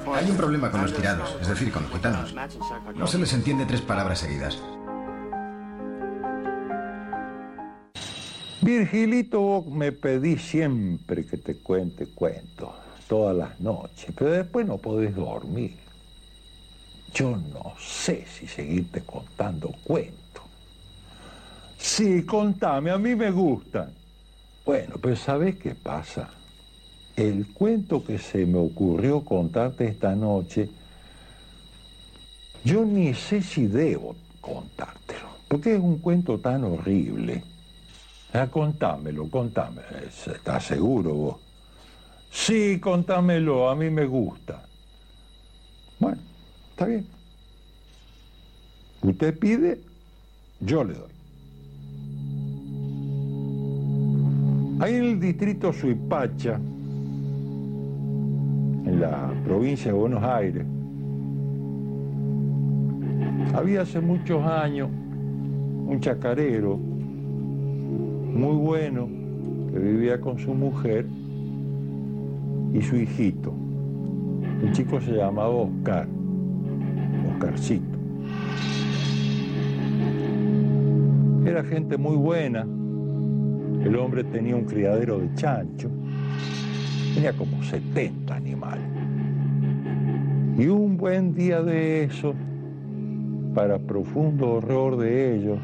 [0.03, 0.14] Radio.
[0.14, 2.35] Hay un problema con los tirados, es decir, con los gitanos.
[2.95, 4.62] No se les entiende tres palabras seguidas.
[8.61, 12.74] Virgilito, vos me pedís siempre que te cuente cuentos,
[13.09, 15.74] todas las noches, pero después no podés dormir.
[17.14, 20.43] Yo no sé si seguirte contando cuentos.
[21.79, 23.98] Sí, contame, a mí me gustan.
[24.69, 26.29] Bueno, pero ¿sabés qué pasa?
[27.16, 30.69] El cuento que se me ocurrió contarte esta noche,
[32.64, 37.43] yo ni sé si debo contártelo, porque es un cuento tan horrible.
[38.35, 39.81] Ah, contámelo, contame.
[40.07, 41.37] ¿Estás seguro vos?
[42.31, 44.66] Sí, contámelo, a mí me gusta.
[45.99, 46.19] Bueno,
[46.73, 47.07] está bien.
[49.01, 49.81] Usted pide,
[50.61, 51.18] yo le doy.
[54.81, 56.55] Ahí en el distrito Suipacha,
[58.85, 60.64] en la provincia de Buenos Aires,
[63.55, 64.89] había hace muchos años
[65.89, 69.09] un chacarero muy bueno
[69.72, 71.07] que vivía con su mujer
[72.72, 73.53] y su hijito.
[74.62, 76.07] El chico se llamaba Oscar,
[77.33, 77.99] Oscarcito.
[81.45, 82.64] Era gente muy buena.
[83.85, 85.89] El hombre tenía un criadero de chancho.
[87.14, 88.85] Tenía como 70 animales.
[90.59, 92.35] Y un buen día de eso,
[93.55, 95.59] para profundo horror de ellos,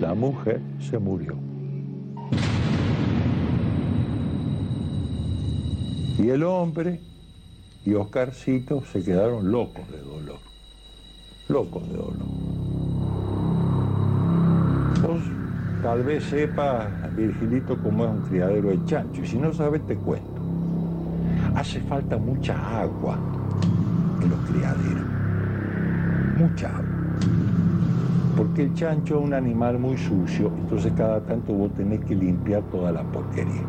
[0.00, 1.34] la mujer se murió.
[6.18, 7.00] Y el hombre
[7.84, 10.38] y Oscarcito se quedaron locos de dolor.
[11.48, 12.63] Locos de dolor.
[15.84, 19.20] Tal vez sepas, Virgilito, cómo es un criadero de chancho.
[19.20, 20.40] Y si no sabes, te cuento.
[21.54, 23.18] Hace falta mucha agua
[24.22, 25.06] en los criaderos.
[26.38, 26.88] Mucha agua.
[28.34, 32.62] Porque el chancho es un animal muy sucio, entonces cada tanto vos tenés que limpiar
[32.72, 33.62] toda la porquería.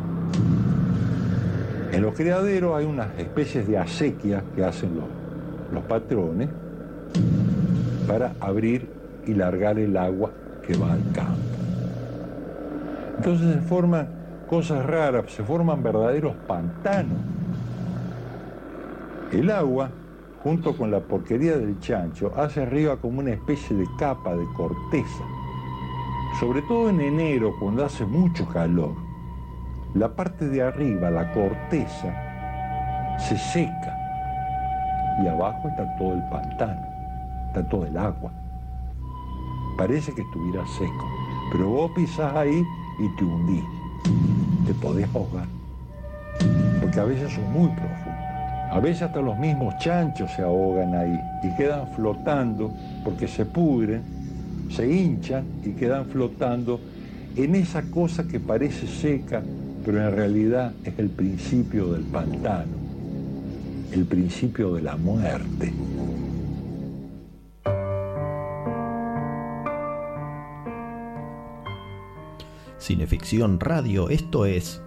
[1.91, 5.05] En los criaderos hay unas especies de acequias que hacen los,
[5.73, 6.47] los patrones
[8.07, 8.89] para abrir
[9.27, 10.31] y largar el agua
[10.65, 11.44] que va al campo.
[13.17, 14.07] Entonces se forman
[14.47, 17.17] cosas raras, se forman verdaderos pantanos.
[19.31, 19.89] El agua,
[20.43, 25.23] junto con la porquería del chancho, hace arriba como una especie de capa de corteza.
[26.39, 28.93] Sobre todo en enero, cuando hace mucho calor,
[29.93, 32.13] la parte de arriba, la corteza,
[33.17, 33.97] se seca
[35.23, 36.85] y abajo está todo el pantano,
[37.47, 38.31] está todo el agua.
[39.77, 41.05] Parece que estuviera seco,
[41.51, 42.63] pero vos pisás ahí
[42.99, 43.63] y te hundís,
[44.65, 45.47] te podés ahogar,
[46.81, 48.25] porque a veces son muy profundos.
[48.71, 52.73] A veces hasta los mismos chanchos se ahogan ahí y quedan flotando
[53.03, 54.01] porque se pudren,
[54.69, 56.79] se hinchan y quedan flotando
[57.35, 59.41] en esa cosa que parece seca,
[59.85, 62.73] pero en realidad es el principio del pantano,
[63.93, 65.71] el principio de la muerte.
[72.85, 74.81] Cineficción Radio, esto es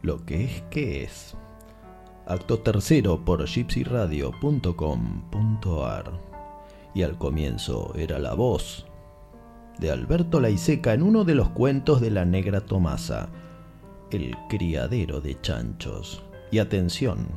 [0.00, 1.36] lo que es que es.
[2.26, 6.12] Acto tercero por gypsyradio.com.ar.
[6.94, 8.86] Y al comienzo era la voz
[9.78, 13.28] de Alberto Laiseca en uno de los cuentos de la negra Tomasa,
[14.10, 16.22] El criadero de chanchos.
[16.50, 17.28] Y atención,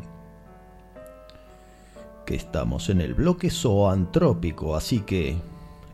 [2.25, 5.35] que estamos en el bloque zoantrópico, así que,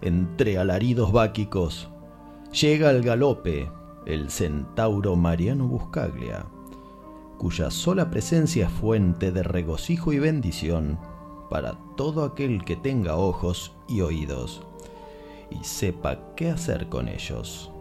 [0.04, 1.90] entre alaridos báquicos,
[2.52, 6.45] llega al galope el centauro Mariano Buscaglia,
[7.38, 10.99] cuya sola presencia es fuente de regocijo y bendición
[11.49, 14.64] para todo aquel que tenga ojos y oídos
[15.52, 17.72] y sepa qué hacer con ellos.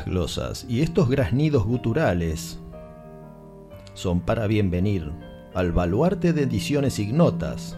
[0.00, 2.58] Glosas y estos graznidos guturales
[3.92, 5.12] son para bienvenir
[5.54, 7.76] al baluarte de ediciones ignotas.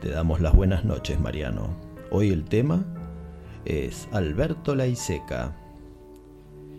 [0.00, 1.76] Te damos las buenas noches, Mariano.
[2.12, 2.84] Hoy el tema
[3.64, 5.56] es Alberto Laiseca,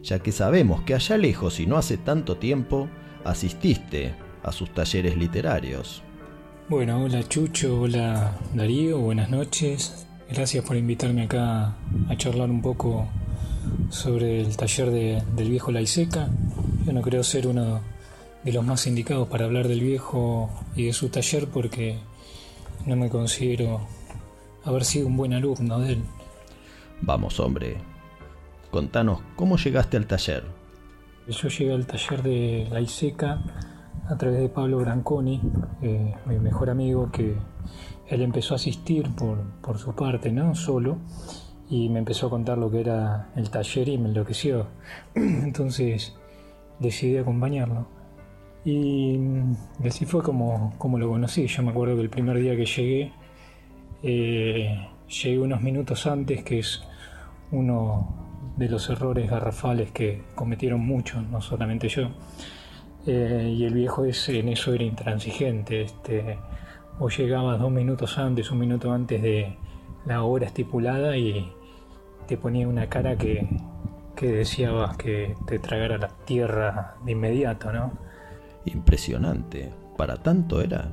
[0.02, 2.88] ya que sabemos que allá lejos y no hace tanto tiempo
[3.26, 4.14] asististe
[4.44, 6.02] a sus talleres literarios.
[6.70, 10.08] Bueno, hola Chucho, hola Darío, buenas noches.
[10.30, 11.76] Gracias por invitarme acá
[12.08, 13.10] a charlar un poco
[13.90, 16.30] sobre el taller de- del viejo Laiseca.
[16.86, 17.82] Yo no creo ser uno
[18.44, 21.98] de los más indicados para hablar del viejo y de su taller porque
[22.86, 23.82] no me considero
[24.64, 26.04] haber sido un buen alumno de él.
[27.02, 27.78] Vamos, hombre.
[28.72, 30.44] Contanos, ¿cómo llegaste al taller?
[31.28, 33.42] Yo llegué al taller de Laiseca
[34.08, 35.42] a través de Pablo Branconi,
[35.82, 37.36] eh, mi mejor amigo, que
[38.08, 40.56] él empezó a asistir por, por su parte, ¿no?
[40.56, 40.98] Solo,
[41.70, 44.68] y me empezó a contar lo que era el taller y me enloqueció.
[45.16, 46.16] Entonces
[46.80, 47.88] decidí acompañarlo.
[48.66, 49.56] Y mm,
[49.86, 51.48] así fue como, como lo conocí.
[51.48, 53.14] Yo me acuerdo que el primer día que llegué,
[54.04, 56.84] eh, llegué unos minutos antes, que es
[57.52, 58.16] uno
[58.58, 62.10] de los errores garrafales que cometieron muchos, no solamente yo.
[63.06, 65.82] Eh, y el viejo es, en eso era intransigente.
[65.84, 66.38] Este,
[67.00, 69.56] vos llegabas dos minutos antes, un minuto antes de
[70.06, 71.52] la hora estipulada y
[72.30, 73.50] te ponía una cara que,
[74.16, 77.92] que deseabas que te tragara la tierra de inmediato, ¿no?
[78.66, 79.72] Impresionante.
[79.98, 80.90] ¿Para tanto era?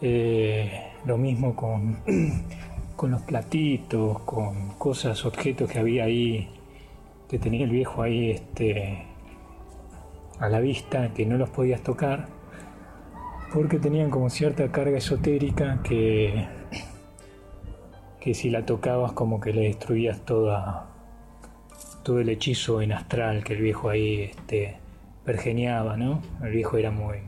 [0.00, 1.98] Eh, lo mismo con,
[2.96, 6.50] con los platitos, con cosas, objetos que había ahí,
[7.28, 9.06] que tenía el viejo ahí este,
[10.40, 12.26] a la vista, que no los podías tocar,
[13.54, 16.44] porque tenían como cierta carga esotérica que,
[18.22, 20.86] que si la tocabas como que le destruías toda,
[22.04, 24.76] todo el hechizo en astral que el viejo ahí este,
[25.24, 26.22] pergeniaba, ¿no?
[26.40, 27.18] El viejo era muy,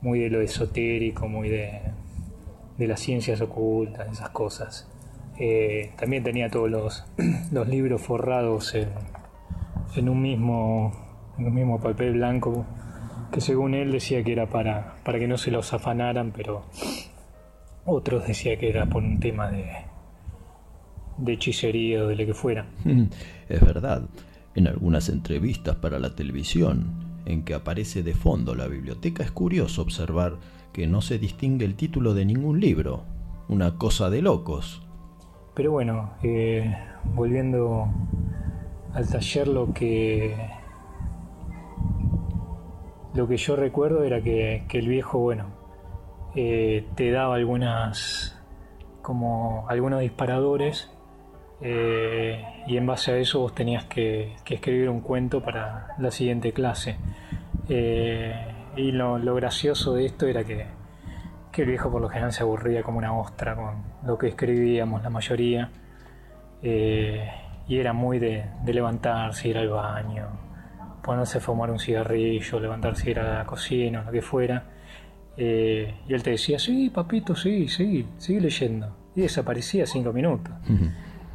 [0.00, 1.82] muy de lo esotérico, muy de,
[2.78, 4.90] de las ciencias ocultas, esas cosas.
[5.38, 7.04] Eh, también tenía todos los,
[7.52, 8.88] los libros forrados en,
[9.96, 10.92] en, un mismo,
[11.36, 12.64] en un mismo papel blanco
[13.30, 16.62] que según él decía que era para, para que no se los afanaran, pero
[17.86, 19.66] otros decía que era por un tema de,
[21.18, 22.66] de hechicería o de lo que fuera.
[23.48, 24.08] Es verdad,
[24.54, 29.82] en algunas entrevistas para la televisión, en que aparece de fondo la biblioteca, es curioso
[29.82, 30.36] observar
[30.72, 33.04] que no se distingue el título de ningún libro.
[33.48, 34.82] Una cosa de locos.
[35.54, 36.74] Pero bueno, eh,
[37.14, 37.88] volviendo
[38.92, 40.34] al taller, lo que
[43.14, 45.63] lo que yo recuerdo era que, que el viejo, bueno,
[46.36, 48.36] eh, te daba algunas
[49.02, 50.90] como algunos disparadores
[51.60, 56.52] eh, y en base a eso vos tenías que, escribir un cuento para la siguiente
[56.52, 56.96] clase.
[57.68, 58.34] Eh,
[58.76, 60.66] y lo, gracioso de esto era que,
[61.56, 65.10] el viejo por lo general se aburría como una ostra con lo que escribíamos la
[65.10, 65.70] mayoría.
[66.60, 70.26] Y era muy de, de, levantarse, ir al baño,
[71.02, 74.73] ponerse a fumar un cigarrillo, levantarse, ir a la cocina, lo que fuera.
[75.36, 78.96] Eh, y él te decía, sí, papito, sí, sí, sigue leyendo.
[79.16, 80.52] Y desaparecía cinco minutos.
[80.68, 80.90] Uh -huh.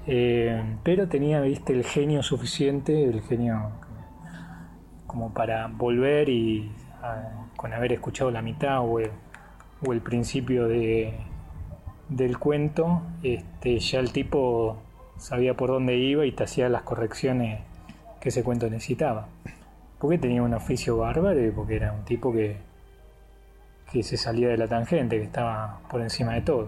[0.07, 3.71] Eh, pero tenía, viste, el genio suficiente, el genio
[5.05, 6.71] como para volver y
[7.01, 9.11] a, con haber escuchado la mitad o el,
[9.85, 11.13] o el principio de,
[12.09, 14.77] del cuento, este, ya el tipo
[15.17, 17.61] sabía por dónde iba y te hacía las correcciones
[18.19, 19.27] que ese cuento necesitaba.
[19.99, 22.57] Porque tenía un oficio bárbaro y porque era un tipo que,
[23.91, 26.67] que se salía de la tangente, que estaba por encima de todo.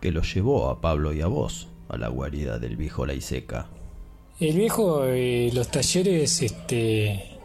[0.00, 3.66] Que lo llevó a Pablo y a vos a la guarida del viejo Laiseca.
[4.38, 7.38] El viejo, eh, los talleres, este,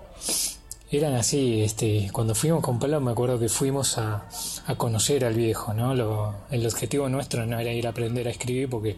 [0.89, 4.30] eran así, este, cuando fuimos con Pablo me acuerdo que fuimos a,
[4.66, 5.93] a conocer al viejo, ¿no?
[5.93, 8.97] Lo, el objetivo nuestro no era ir a aprender a escribir porque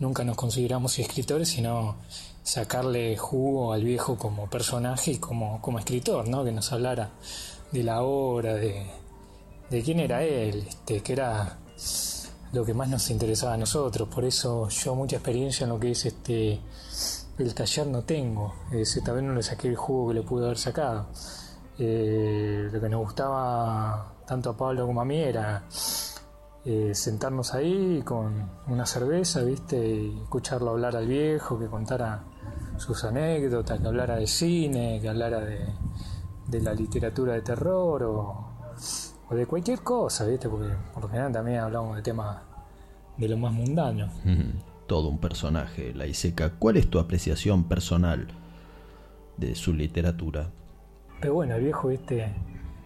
[0.00, 1.96] nunca nos consideramos escritores, sino
[2.42, 6.44] sacarle jugo al viejo como personaje y como, como escritor, ¿no?
[6.44, 7.10] Que nos hablara
[7.70, 8.86] de la obra, de,
[9.70, 11.58] de quién era él, este, que era
[12.52, 14.08] lo que más nos interesaba a nosotros.
[14.08, 16.60] Por eso yo mucha experiencia en lo que es este
[17.38, 18.54] el taller no tengo.
[18.72, 21.06] Ese tal no le saqué el jugo que le pude haber sacado.
[21.78, 25.64] Eh, lo que nos gustaba tanto a Pablo como a mí era
[26.64, 29.76] eh, sentarnos ahí con una cerveza, ¿viste?
[29.76, 32.24] Y escucharlo hablar al viejo, que contara
[32.78, 35.66] sus anécdotas, que hablara de cine, que hablara de,
[36.46, 38.02] de la literatura de terror
[39.28, 40.48] o, de cualquier cosa, ¿viste?
[40.48, 42.38] Porque por lo general también hablamos de temas
[43.16, 44.08] de lo más mundano.
[44.24, 46.52] Mm, todo un personaje, la Iseca.
[46.58, 48.28] ¿Cuál es tu apreciación personal
[49.36, 50.50] de su literatura?
[51.20, 52.32] Pero bueno, el viejo este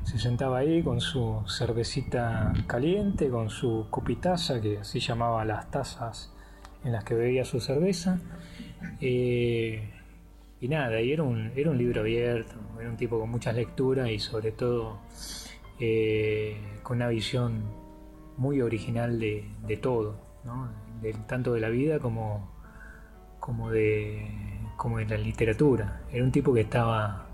[0.04, 6.32] se sentaba ahí con su cervecita caliente, con su copitaza, que así llamaba las tazas
[6.84, 8.18] en las que bebía su cerveza.
[9.00, 9.90] Eh,
[10.60, 14.10] y nada, y era un, era un libro abierto, era un tipo con muchas lecturas
[14.10, 14.98] y sobre todo
[15.80, 17.62] eh, con una visión
[18.36, 20.18] muy original de, todo,
[21.26, 22.50] tanto de la vida como,
[23.38, 24.26] como, de,
[24.76, 26.02] como de la literatura.
[26.12, 27.26] Era un tipo que estaba,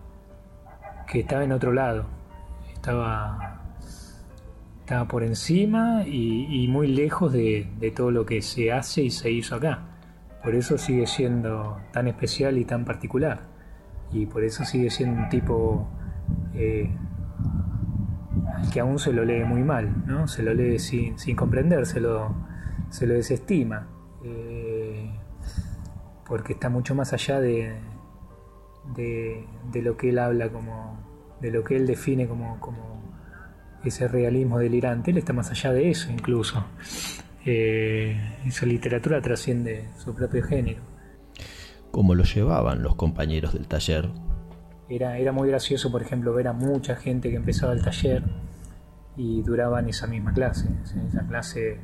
[1.07, 2.07] que estaba en otro lado,
[2.72, 3.62] estaba,
[4.80, 9.30] estaba por encima y, muy lejos de, de todo lo que se hace y se
[9.30, 9.80] hizo acá.
[10.42, 13.40] Por eso sigue siendo tan especial y tan particular.
[14.12, 15.88] Y por eso sigue siendo un tipo
[16.55, 16.88] eh,
[18.72, 20.28] que aún se lo lee muy mal, ¿no?
[20.28, 22.34] Se lo lee sin, sin comprender, se lo,
[22.90, 23.88] se lo desestima.
[24.24, 25.11] Eh,
[26.26, 27.76] porque está mucho más allá de,
[28.94, 30.98] de, lo que él habla como.
[31.40, 33.02] de lo que él define como, como
[33.84, 35.11] ese realismo delirante.
[35.11, 36.64] Él está más allá de eso incluso.
[37.44, 40.82] Eh, esa literatura trasciende su propio género.
[41.92, 44.11] cómo lo llevaban los compañeros del taller.
[44.89, 48.22] Era, era muy gracioso, por ejemplo, ver a mucha gente que empezaba el taller
[49.16, 50.68] y duraban esa misma clase.
[50.84, 51.78] Sea, esa clase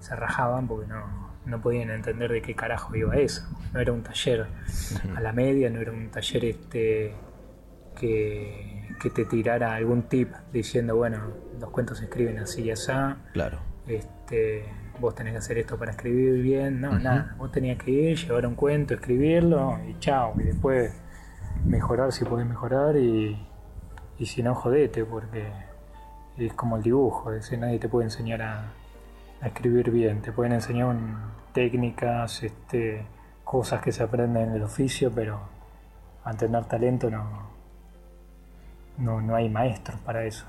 [0.00, 3.42] se rajaban porque no, no podían entender de qué carajo iba eso.
[3.72, 4.46] No era un taller
[5.14, 7.14] a la media, no era un taller este
[7.94, 11.18] que, que te tirara algún tip diciendo, bueno,
[11.60, 12.92] los cuentos se escriben así y así.
[13.32, 13.60] Claro.
[13.86, 14.64] Este,
[15.00, 16.80] vos tenés que hacer esto para escribir bien.
[16.80, 17.34] No, nada.
[17.38, 20.34] Vos tenías que ir, llevar un cuento, escribirlo y chao.
[20.38, 20.92] Y después
[21.64, 23.38] mejorar si podés mejorar y,
[24.18, 25.48] y si no, jodete, porque
[26.36, 27.32] es como el dibujo.
[27.32, 28.64] Es nadie te puede enseñar a,
[29.40, 30.22] a escribir bien.
[30.22, 33.04] Te pueden enseñar un- técnicas, este,
[33.44, 35.40] cosas que se aprenden en el oficio, pero
[36.24, 37.24] a tener talento no,
[38.98, 40.46] no, no hay maestros para eso.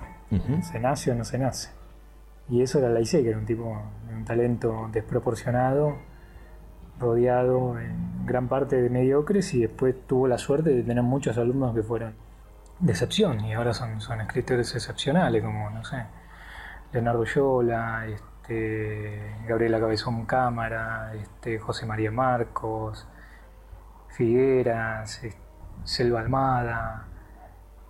[0.61, 1.71] Se nace o no se nace.
[2.49, 5.95] Y eso era Laicé, que era un tipo de un talento desproporcionado,
[7.01, 11.75] rodeado en gran parte de mediocres y después tuvo la suerte de tener muchos alumnos
[11.75, 12.15] que fueron
[12.79, 16.05] de excepción y ahora son, son escritores excepcionales como, no sé,
[16.93, 23.07] Leonardo Yola, este, Gabriela Cabezón Cámara, este, José María Marcos,
[24.09, 25.37] Figueras, es-
[25.83, 27.07] Selva Almada,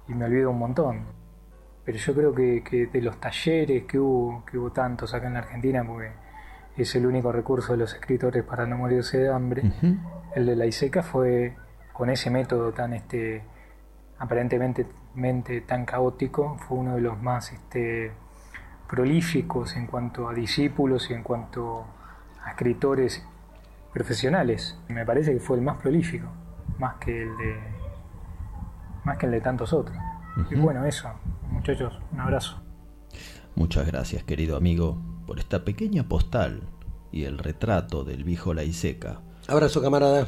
[0.07, 1.05] y me olvido un montón.
[1.83, 5.33] Pero yo creo que, que de los talleres que hubo, que hubo tantos acá en
[5.33, 6.11] la Argentina, porque
[6.77, 9.63] es el único recurso de los escritores para no morirse de hambre,
[10.35, 11.55] el de la ISECA fue
[11.93, 13.43] con ese método tan este
[14.17, 18.11] aparentemente mente tan caótico, fue uno de los más este,
[18.87, 21.85] prolíficos en cuanto a discípulos y en cuanto
[22.43, 23.25] a escritores
[23.93, 24.79] profesionales.
[24.87, 26.27] Me parece que fue el más prolífico,
[26.77, 27.59] más que el de
[29.03, 29.97] más que el de tantos otros.
[30.49, 31.09] Y bueno, eso,
[31.49, 32.61] muchachos, un abrazo.
[33.55, 35.01] Muchas gracias, querido amigo,
[35.31, 36.59] por esta pequeña postal
[37.09, 39.21] y el retrato del viejo Laiseca.
[39.47, 40.27] Abrazo, camarada.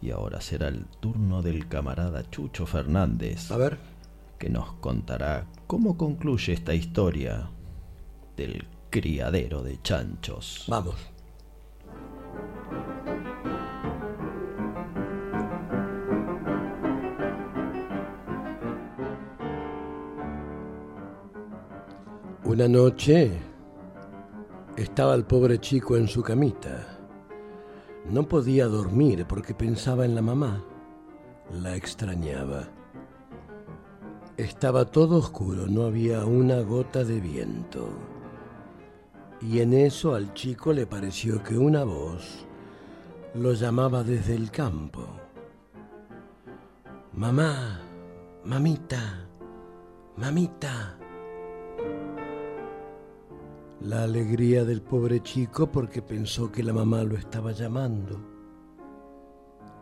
[0.00, 3.50] Y ahora será el turno del camarada Chucho Fernández.
[3.50, 3.76] A ver.
[4.38, 7.50] Que nos contará cómo concluye esta historia
[8.36, 10.64] del criadero de chanchos.
[10.68, 10.94] Vamos.
[22.44, 23.45] Una noche
[24.76, 26.98] estaba el pobre chico en su camita.
[28.10, 30.62] No podía dormir porque pensaba en la mamá.
[31.50, 32.68] La extrañaba.
[34.36, 37.88] Estaba todo oscuro, no había una gota de viento.
[39.40, 42.46] Y en eso al chico le pareció que una voz
[43.34, 45.06] lo llamaba desde el campo.
[47.14, 47.80] Mamá,
[48.44, 49.26] mamita,
[50.16, 50.98] mamita.
[53.80, 58.18] La alegría del pobre chico porque pensó que la mamá lo estaba llamando.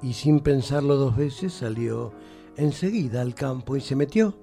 [0.03, 2.13] Y sin pensarlo dos veces salió
[2.57, 4.35] enseguida al campo y se metió.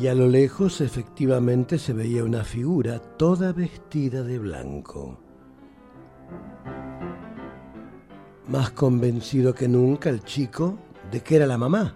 [0.00, 5.18] Y a lo lejos efectivamente se veía una figura toda vestida de blanco.
[8.48, 10.76] Más convencido que nunca el chico
[11.10, 11.94] de que era la mamá.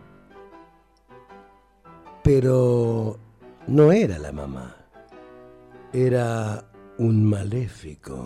[2.23, 3.19] Pero
[3.69, 4.75] no era la mamá.
[5.93, 6.65] Era
[6.99, 8.17] un maléfico.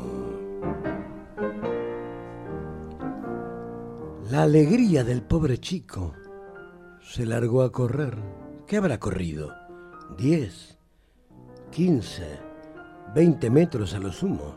[4.30, 6.14] La alegría del pobre chico
[7.00, 8.16] se largó a correr.
[8.66, 9.52] ¿Qué habrá corrido?
[10.16, 10.78] ¿Diez?
[11.70, 12.38] ¿Quince?
[13.14, 14.54] ¿Veinte metros a lo sumo?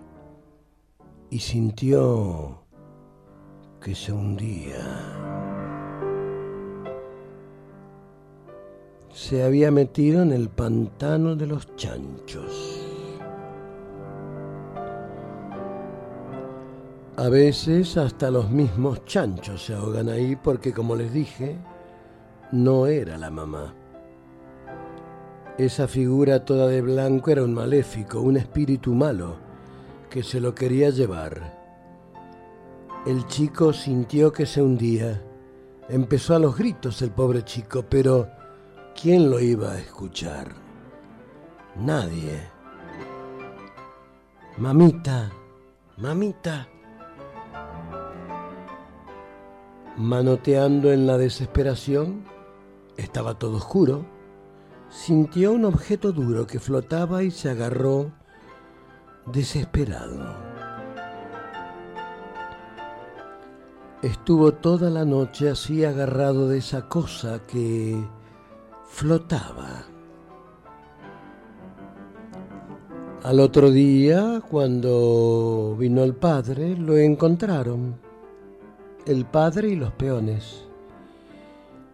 [1.29, 2.63] Y sintió
[3.81, 5.64] que se hundía.
[9.15, 12.81] Se había metido en el pantano de los chanchos.
[17.15, 21.55] A veces hasta los mismos chanchos se ahogan ahí porque, como les dije,
[22.51, 23.73] no era la mamá.
[25.57, 29.37] Esa figura toda de blanco era un maléfico, un espíritu malo,
[30.09, 31.55] que se lo quería llevar.
[33.05, 35.23] El chico sintió que se hundía.
[35.87, 38.34] Empezó a los gritos el pobre chico, pero
[38.99, 40.47] ¿quién lo iba a escuchar?
[41.75, 42.49] Nadie.
[44.57, 45.31] Mamita,
[45.97, 46.67] mamita.
[49.97, 52.23] Manoteando en la desesperación,
[52.97, 54.05] estaba todo oscuro,
[54.89, 58.11] sintió un objeto duro que flotaba y se agarró
[59.25, 60.35] desesperado.
[64.01, 68.05] Estuvo toda la noche así agarrado de esa cosa que
[68.87, 69.85] flotaba.
[73.23, 77.95] Al otro día, cuando vino el padre, lo encontraron,
[79.05, 80.65] el padre y los peones,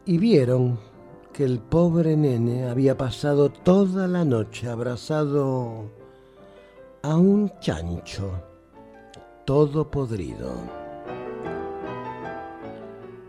[0.06, 0.78] y vieron
[1.32, 5.90] que el pobre nene había pasado toda la noche abrazado
[7.04, 8.32] a un chancho,
[9.46, 10.52] todo podrido.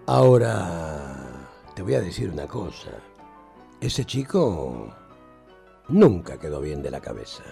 [0.07, 2.91] Ahora, te voy a decir una cosa.
[3.83, 4.95] Ese chico
[5.89, 7.43] nunca quedó bien de la cabeza.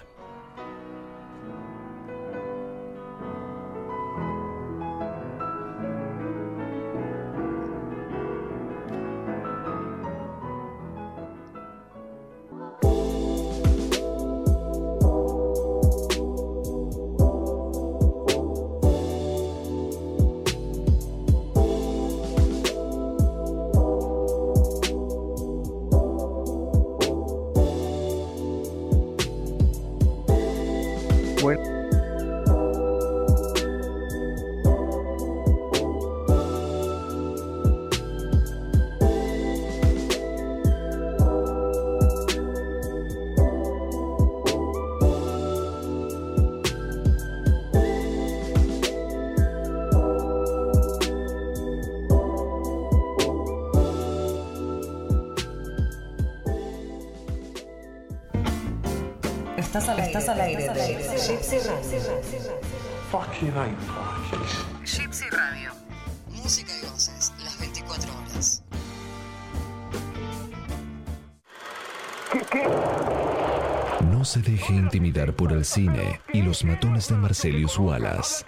[74.71, 78.45] Intimidar por el cine y los matones de Marcelius Wallace.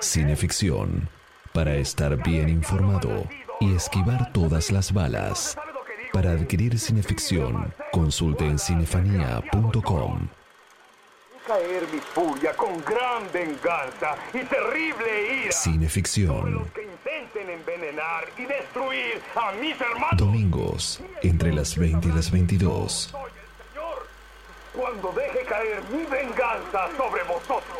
[0.00, 1.08] Cineficción.
[1.52, 3.28] Para estar bien informado
[3.60, 5.58] y esquivar todas las balas.
[6.12, 10.28] Para adquirir cineficción, consulte en cinefanía.com.
[11.44, 15.52] caer mi furia con gran venganza y terrible ira.
[15.52, 16.70] Cineficción.
[16.72, 20.16] Que intenten envenenar y destruir a mis hermanos.
[20.16, 23.12] Domingos, entre las 20 y las 22.
[24.76, 27.78] Cuando deje caer mi venganza sobre vosotros.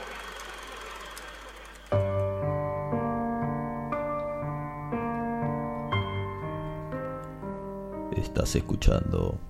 [8.17, 9.41] Estás escuchando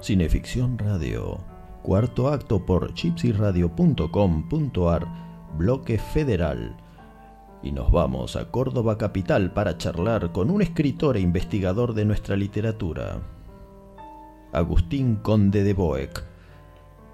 [0.00, 1.38] Cineficción Radio,
[1.82, 5.06] cuarto acto por gypsyradio.com.ar,
[5.56, 6.76] bloque federal.
[7.62, 12.36] Y nos vamos a Córdoba Capital para charlar con un escritor e investigador de nuestra
[12.36, 13.22] literatura,
[14.52, 16.29] Agustín Conde de Boeck,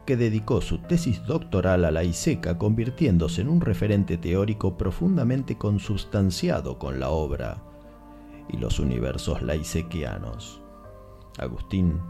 [0.06, 6.78] que dedicó su tesis doctoral a la ISECA convirtiéndose en un referente teórico profundamente consubstanciado
[6.78, 7.58] con la obra
[8.48, 10.62] y los universos laisequianos.
[11.38, 12.00] Agustín,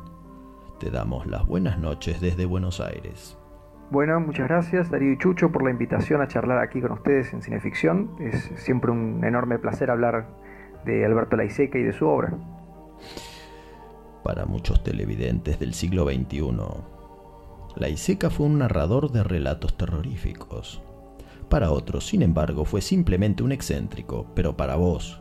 [0.79, 3.39] te damos las buenas noches desde Buenos Aires.
[3.91, 7.41] Bueno, muchas gracias Darío y Chucho por la invitación a charlar aquí con ustedes en
[7.41, 8.11] Cineficción.
[8.21, 10.29] Es siempre un enorme placer hablar
[10.85, 12.35] de Alberto Laiseca y de su obra.
[14.23, 16.43] Para muchos televidentes del siglo XXI,
[17.77, 20.81] Laiseca fue un narrador de relatos terroríficos.
[21.51, 25.21] Para otros, sin embargo, fue simplemente un excéntrico, pero para vos,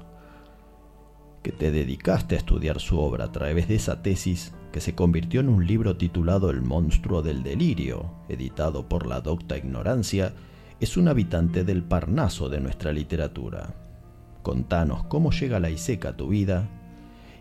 [1.44, 5.42] que te dedicaste a estudiar su obra a través de esa tesis que se convirtió
[5.42, 10.34] en un libro titulado El monstruo del delirio, editado por la docta ignorancia,
[10.80, 13.76] es un habitante del Parnaso de nuestra literatura.
[14.44, 16.70] Contanos cómo llega la Iseca a tu vida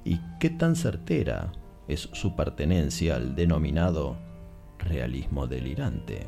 [0.04, 1.52] y qué tan certera
[1.86, 4.23] es su pertenencia al denominado
[4.84, 6.26] realismo delirante.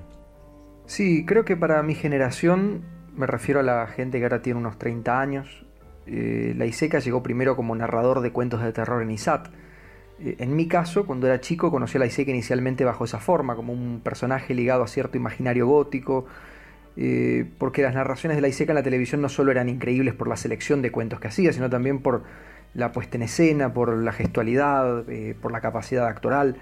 [0.86, 2.82] Sí, creo que para mi generación,
[3.16, 5.66] me refiero a la gente que ahora tiene unos 30 años,
[6.06, 9.48] eh, la Iseca llegó primero como narrador de cuentos de terror en ISAT.
[10.20, 13.56] Eh, en mi caso, cuando era chico, conocí a la Iseca inicialmente bajo esa forma,
[13.56, 16.26] como un personaje ligado a cierto imaginario gótico,
[16.96, 20.28] eh, porque las narraciones de la Iseca en la televisión no solo eran increíbles por
[20.28, 22.22] la selección de cuentos que hacía, sino también por
[22.74, 25.04] la puesta en escena, por la gestualidad,
[25.40, 26.56] por la capacidad actoral.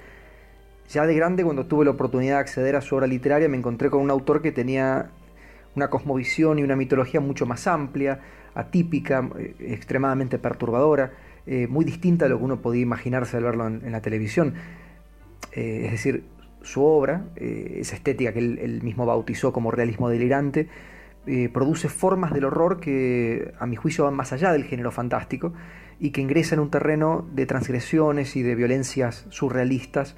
[0.88, 3.90] Ya de grande, cuando tuve la oportunidad de acceder a su obra literaria, me encontré
[3.90, 5.10] con un autor que tenía
[5.74, 8.20] una cosmovisión y una mitología mucho más amplia,
[8.54, 11.12] atípica, eh, extremadamente perturbadora,
[11.46, 14.54] eh, muy distinta a lo que uno podía imaginarse al verlo en, la televisión.
[15.52, 16.24] Eh, es decir,
[16.62, 20.68] su obra, esa estética que él, mismo bautizó como realismo delirante,
[21.52, 25.52] produce formas del horror que a mi juicio van más allá del género fantástico
[26.00, 30.16] y que ingresa en un terreno de transgresiones y de violencias surrealistas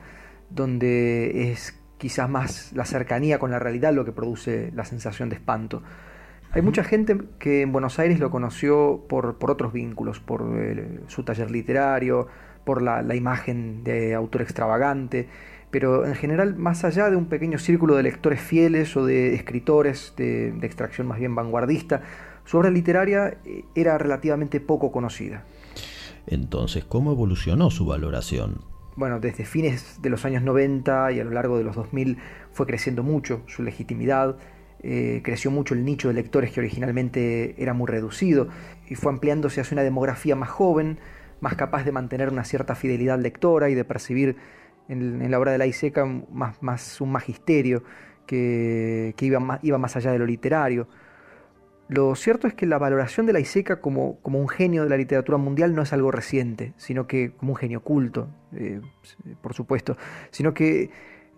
[0.50, 5.36] donde es quizás más la cercanía con la realidad lo que produce la sensación de
[5.36, 5.82] espanto.
[6.52, 10.42] Hay mucha gente que en Buenos Aires lo conoció por, otros vínculos, por
[11.08, 12.28] su taller literario,
[12.64, 15.28] por la, imagen de autor extravagante.
[15.70, 20.14] pero en general más allá de un pequeño círculo de lectores fieles o de escritores
[20.16, 22.02] de, de extracción más bien vanguardista,
[22.46, 25.44] su obra literaria eh, era relativamente poco conocida.
[26.26, 28.62] Entonces, ¿cómo evolucionó su valoración?
[28.96, 32.16] Bueno, desde fines de los años 90 y a lo largo de los 2000
[32.52, 34.38] fue creciendo mucho su legitimidad,
[34.82, 38.48] eh, creció mucho el nicho de lectores que originalmente era muy reducido
[38.88, 40.98] y fue ampliándose hacia una demografía más joven,
[41.40, 44.36] más capaz de mantener una cierta fidelidad lectora y de percibir
[44.88, 47.82] en, la obra de la Iseca más, un magisterio
[48.26, 50.88] que, iba más allá de lo literario.
[51.88, 55.38] Lo cierto es que la valoración de la Iseca como, un genio de la literatura
[55.38, 58.80] mundial no es algo reciente, sino que como un genio culto, eh,
[59.40, 59.96] por supuesto,
[60.30, 60.90] sino que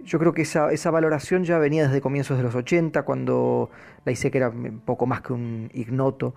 [0.05, 3.71] yo creo que esa, valoración ya venía desde comienzos de los 80, cuando
[4.07, 4.53] la Iseca era
[4.87, 6.35] poco más que un ignoto,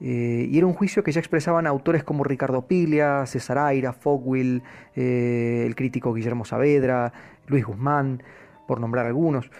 [0.00, 4.62] eh, y era un juicio que ya expresaban autores como Ricardo Piglia, César Aira, Fogwill,
[4.94, 7.12] eh, el crítico Guillermo Saavedra,
[7.48, 8.22] Luis Guzmán,
[8.68, 9.50] por nombrar algunos.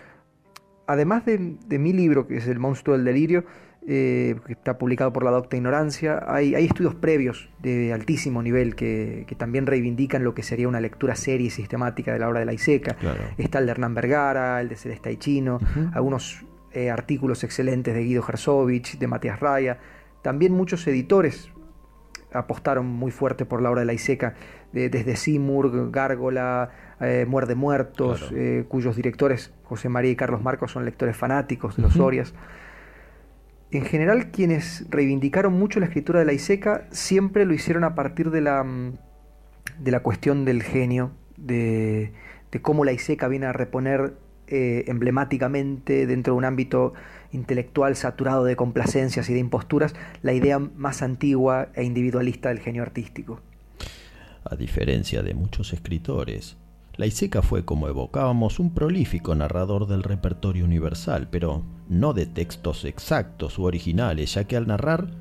[0.86, 3.44] Además de, de mi libro, que es El monstruo del delirio,
[3.90, 8.74] eh, que está publicado por la Docta Ignorancia, hay, hay estudios previos de altísimo nivel
[8.74, 12.40] que, que, también reivindican lo que sería una lectura seria y sistemática de la obra
[12.40, 12.94] de la Iseca.
[12.94, 13.22] Claro.
[13.38, 15.90] Está el de Hernán Vergara, el de Celeste uh -huh.
[15.94, 19.78] algunos eh, artículos excelentes de Guido Herzovich, de Matías Raya.
[20.20, 21.50] También muchos editores
[22.30, 24.34] apostaron muy fuerte por la obra de la Iseca,
[24.74, 28.36] de, desde Simurg, Gárgola, eh, Muerde Muertos, Claro.
[28.36, 31.96] eh, cuyos directores, José María y Carlos Marcos, son lectores fanáticos de los.
[31.96, 32.34] Orias.
[33.70, 38.30] En general, quienes reivindicaron mucho la escritura de la Iseca siempre lo hicieron a partir
[38.30, 38.94] de la, mm,
[39.78, 42.12] de la cuestión del genio, de,
[42.62, 44.14] cómo la Iseca viene a reponer
[44.46, 46.94] eh, emblemáticamente dentro de un ámbito
[47.32, 52.82] intelectual saturado de complacencias y de imposturas la idea más antigua e individualista del genio
[52.82, 53.42] artístico.
[54.44, 56.56] A diferencia de muchos escritores,
[56.98, 62.84] la Iseca fue, como evocábamos, un prolífico narrador del repertorio universal, pero no de textos
[62.84, 65.12] exactos u originales, ya que al narrar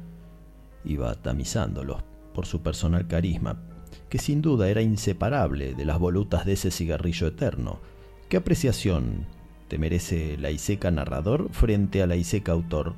[0.83, 2.03] iba tamizándolos
[2.33, 3.61] por su personal carisma,
[4.09, 7.79] que sin duda era inseparable de las volutas de ese cigarrillo eterno.
[8.27, 9.27] ¿Qué apreciación
[9.67, 12.95] te merece la Iseca narrador frente a la Iseca autor?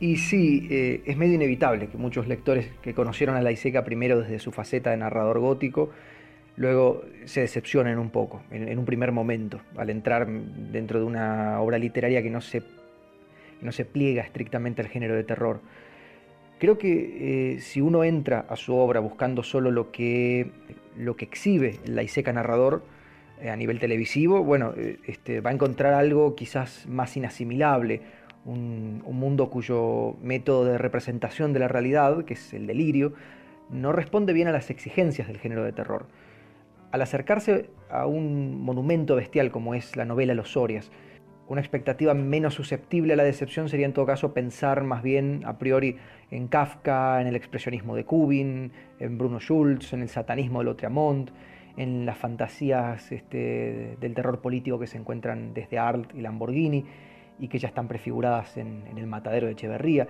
[0.00, 4.20] Y sí, eh, es medio inevitable que muchos lectores que conocieron a la Iseca primero
[4.20, 5.90] desde su faceta de narrador gótico,
[6.60, 11.78] luego se decepcionen un poco, en, un primer momento, al entrar dentro de una obra
[11.78, 12.62] literaria que no se,
[13.62, 15.62] no se pliega estrictamente al género de terror.
[16.58, 20.50] Creo que eh, si uno entra a su obra buscando solo lo que,
[20.98, 22.82] lo que exhibe la Iseca narrador
[23.40, 28.02] eh, a nivel televisivo, bueno, eh, este, va a encontrar algo quizás más inasimilable,
[28.44, 33.14] un, un, mundo cuyo método de representación de la realidad, que es el delirio,
[33.70, 36.04] no responde bien a las exigencias del género de terror.
[36.92, 40.90] Al acercarse a un monumento bestial como es la novela Los Orias,
[41.50, 45.58] una expectativa menos susceptible a la decepción sería en todo caso pensar más bien a
[45.58, 45.96] priori
[46.30, 48.70] en Kafka, en el expresionismo de Kubin,
[49.00, 51.30] en Bruno Schulz, en el satanismo de Lautréamont,
[51.76, 56.84] en las fantasías este, del terror político que se encuentran desde Arlt y Lamborghini
[57.40, 60.06] y que ya están prefiguradas en, el matadero de Echeverría.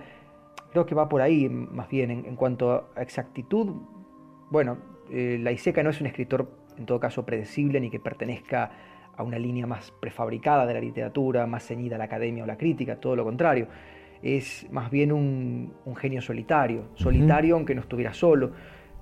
[0.71, 3.77] Creo que va por ahí, más bien, en, cuanto a exactitud.
[4.51, 4.77] Bueno,
[5.09, 6.49] eh, la Iseca no es un escritor,
[6.81, 8.71] en todo caso, predecible ni que pertenezca
[9.15, 12.57] a una línea más prefabricada de la literatura, más ceñida a la academia o la
[12.57, 13.67] crítica, todo lo contrario.
[14.21, 17.59] Es más bien un, un genio solitario, solitario uh -huh.
[17.59, 18.51] aunque no estuviera solo,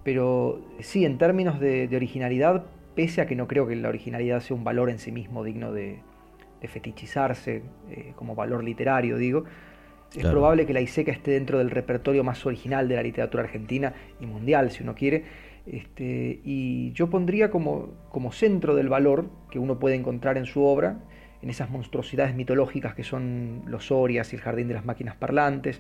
[0.04, 2.66] pero sí, en términos de, de, originalidad,
[2.96, 5.72] pese a que no creo que la originalidad sea un valor en sí mismo digno
[5.74, 6.00] de,
[6.62, 9.44] de fetichizarse eh, como valor literario, digo,
[10.12, 10.32] es claro.
[10.32, 14.26] probable que la Iseca esté dentro del repertorio más original de la literatura argentina y
[14.26, 15.24] mundial, si uno quiere.
[15.72, 20.64] Este, y yo pondría como, como centro del valor que uno puede encontrar en su
[20.64, 20.98] obra,
[21.44, 25.80] en esas monstruosidades mitológicas que son los Orias y el Jardín de las Máquinas Parlantes,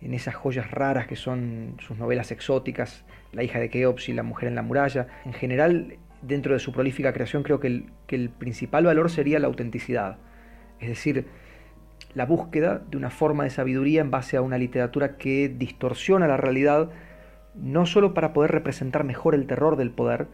[0.00, 4.24] en esas joyas raras que son sus novelas exóticas, La hija de Keops y La
[4.24, 5.06] mujer en la muralla.
[5.24, 9.38] En general, dentro de su prolífica creación, creo que el, que el principal valor sería
[9.38, 10.18] la autenticidad.
[10.80, 11.26] Es decir,
[12.14, 16.36] la búsqueda de una forma de sabiduría en base a una literatura que distorsiona la
[16.36, 16.90] realidad,
[17.60, 20.28] no solo para poder representar mejor el terror del poder,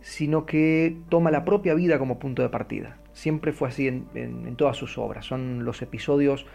[0.00, 2.98] sino que toma la propia vida como punto de partida.
[3.12, 5.26] Siempre fue así en, todas sus obras.
[5.26, 6.46] Son los episodios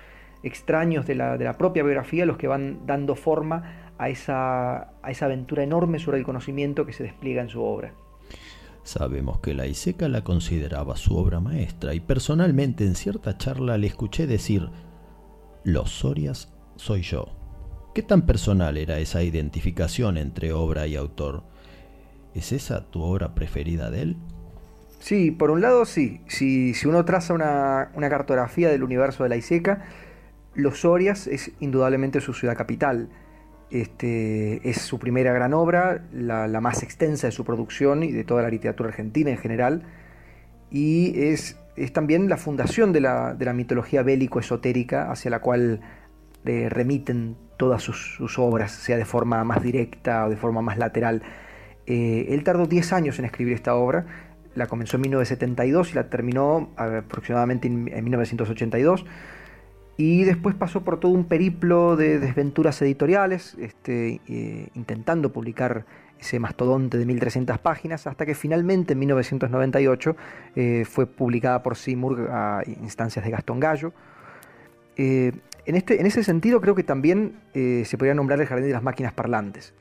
[0.44, 5.12] extraños de la, de la, propia biografía los que van dando forma a esa, a
[5.12, 7.94] esa aventura enorme sobre el conocimiento que se despliega en su obra.
[8.84, 13.88] Sabemos que la Iseca la consideraba su obra maestra y personalmente en cierta charla le
[13.88, 14.70] escuché decir,
[15.64, 17.43] los Sorias soy yo.
[17.94, 21.44] ¿Qué tan personal era esa identificación entre obra y autor?
[22.34, 24.18] ¿Es esa tu obra preferida de él?
[25.00, 26.22] Sí, por un lado sí.
[26.28, 29.86] Si, uno traza una, cartografía del universo de la Iseca,
[30.56, 33.10] Los Sorias es indudablemente su ciudad capital.
[33.70, 38.42] Este, es su primera gran obra, la, más extensa de su producción y de toda
[38.42, 39.84] la literatura argentina en general.
[40.72, 41.58] Y es,
[41.92, 45.82] también la fundación de la, de la mitología bélico-esotérica hacia la cual
[46.46, 51.22] eh, remiten todas sus, obras, sea de forma más directa o de forma más lateral.
[51.86, 54.06] Eh, él tardó 10 años en escribir esta obra,
[54.54, 59.06] la comenzó en 1972 y la terminó aproximadamente en, en 1982
[59.96, 65.86] y después pasó por todo un periplo de desventuras editoriales, este, eh, intentando publicar
[66.20, 70.16] ese mastodonte de 1300 páginas, hasta que finalmente en 1998
[70.56, 73.94] eh, fue publicada por Seymour a instancias de Gastón Gallo.
[75.66, 78.74] En, este, en, ese sentido creo que también eh, se podría nombrar el Jardín de
[78.74, 79.74] las Máquinas Parlantes,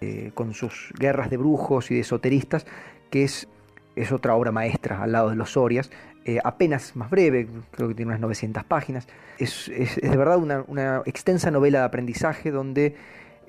[0.00, 2.66] eh, con sus guerras de brujos y de esoteristas,
[3.10, 3.48] que es,
[3.96, 5.90] es otra obra maestra al lado de los Sorias,
[6.24, 9.08] eh, apenas más breve, creo que tiene unas 900 páginas.
[9.38, 12.94] Es, es, de verdad una, extensa novela de aprendizaje donde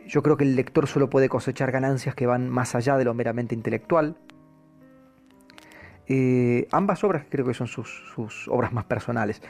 [0.08, 3.14] yo creo que el lector solo puede cosechar ganancias que van más allá de lo
[3.14, 4.16] meramente intelectual.
[6.72, 9.42] Ambas obras creo que son sus, obras más personales,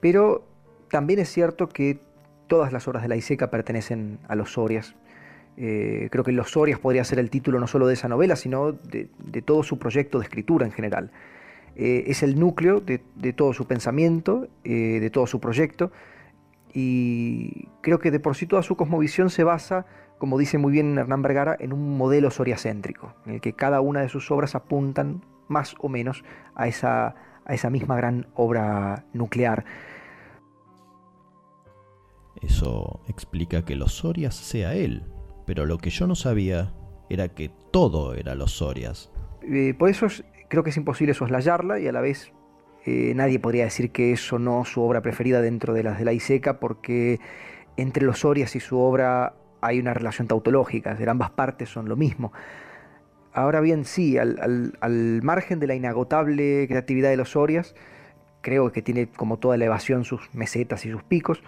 [0.00, 0.44] pero
[0.88, 1.98] también es cierto que
[2.46, 4.94] todas las obras de la Iseca pertenecen a los Sorias.
[5.56, 8.72] Eh, creo que Los Sorias podría ser el título no solo de esa novela, sino
[8.72, 9.08] de,
[9.44, 11.10] todo su proyecto de escritura en general
[11.76, 12.98] eh, es el núcleo de,
[13.32, 15.92] todo su pensamiento, eh, de todo su proyecto,
[16.72, 19.86] y creo que de por sí toda su cosmovisión se basa,
[20.18, 24.00] como dice muy bien Hernán Vergara, en un modelo soriacéntrico, en el que cada una
[24.00, 26.24] de sus obras apuntan más o menos
[26.54, 27.14] a esa
[27.70, 29.64] misma gran obra nuclear.
[32.46, 35.02] Eso explica que los Sorias sea él,
[35.46, 36.72] pero lo que yo no sabía
[37.10, 39.10] era que todo era los Sorias.
[39.42, 40.06] Eh, por eso
[40.48, 42.32] creo que es imposible soslayarla y a la vez
[42.84, 46.04] eh, nadie podría decir que eso no es su obra preferida dentro de las de
[46.04, 47.18] la Iseca, porque
[47.76, 51.96] entre los Sorias y su obra hay una relación tautológica, de ambas partes son lo
[51.96, 52.32] mismo.
[53.32, 57.74] Ahora bien, sí, al, margen de la inagotable creatividad de los Sorias,
[58.40, 61.42] creo que tiene como toda elevación sus mesetas y sus picos,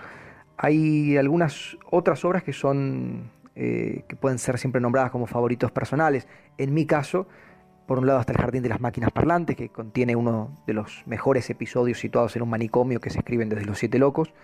[0.58, 6.26] hay algunas otras obras que son eh, que pueden ser siempre nombradas como favoritos personales.
[6.58, 7.28] En mi caso,
[7.86, 11.04] por un lado está el Jardín de las Máquinas Parlantes, que contiene uno de los
[11.06, 14.34] mejores episodios situados en un manicomio que se escriben desde Los Siete Locos.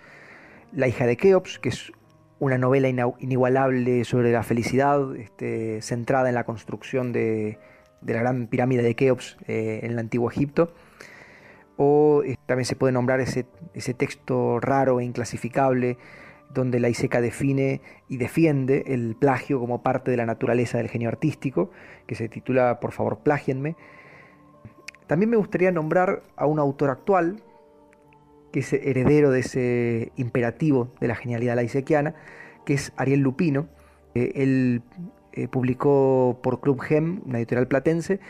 [0.71, 1.91] La hija de Keops, que es
[2.39, 2.89] una novela
[3.19, 7.59] inigualable sobre la felicidad, este, centrada en la construcción de,
[8.05, 10.73] la gran pirámide de Keops eh, en el antiguo Egipto.
[11.77, 13.45] O eh, también se puede nombrar ese,
[13.93, 15.97] texto raro e inclasificable
[16.53, 21.09] donde la Iseca define y defiende el plagio como parte de la naturaleza del genio
[21.09, 21.69] artístico,
[22.07, 23.75] que se titula Por favor, plagienme.
[25.07, 27.41] También me gustaría nombrar a un autor actual,
[28.53, 32.15] que es heredero de ese imperativo de la genialidad laisequiana,
[32.65, 33.67] que es Ariel Lupino.
[34.13, 34.81] Él
[35.33, 38.21] eh, publicó por Club Gem, una editorial platense,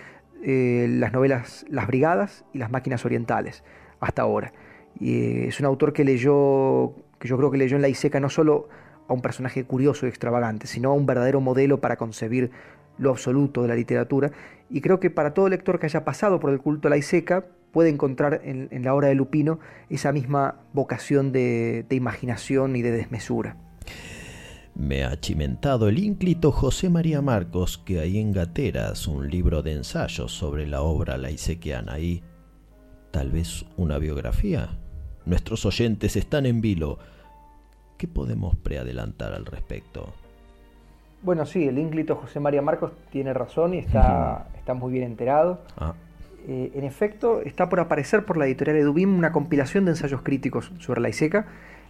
[0.47, 3.63] eh, las novelas Las Brigadas y Las Máquinas Orientales,
[3.99, 4.53] hasta ahora.
[4.99, 8.29] Y, es un autor que leyó que yo creo que leyó en la Iseca no
[8.29, 8.69] solo
[9.07, 12.51] a un personaje curioso y extravagante, sino a un verdadero modelo para concebir
[12.99, 14.31] lo absoluto de la literatura.
[14.69, 17.45] Y creo que para todo lector que haya pasado por el culto a la Iseca
[17.71, 23.57] puede encontrar en, la obra de Lupino esa misma vocación de imaginación y de desmesura.
[24.76, 29.71] Me ha chimentado el ínclito José María Marcos que hay en Gateras un libro de
[29.71, 32.21] ensayos sobre la obra laisequiana y
[33.11, 34.78] tal vez una biografía.
[35.26, 36.99] Nuestros oyentes están en vilo.
[37.97, 40.13] ¿Qué podemos preadelantar al respecto?
[41.23, 44.57] Bueno, sí, el ínclito José María Marcos tiene razón y está, uh -huh.
[44.57, 45.61] está muy bien enterado.
[45.78, 45.93] Ah.
[46.47, 50.71] Eh, en efecto, está por aparecer por la editorial Edubim una compilación de ensayos críticos
[50.80, 51.47] sobre la Iseca.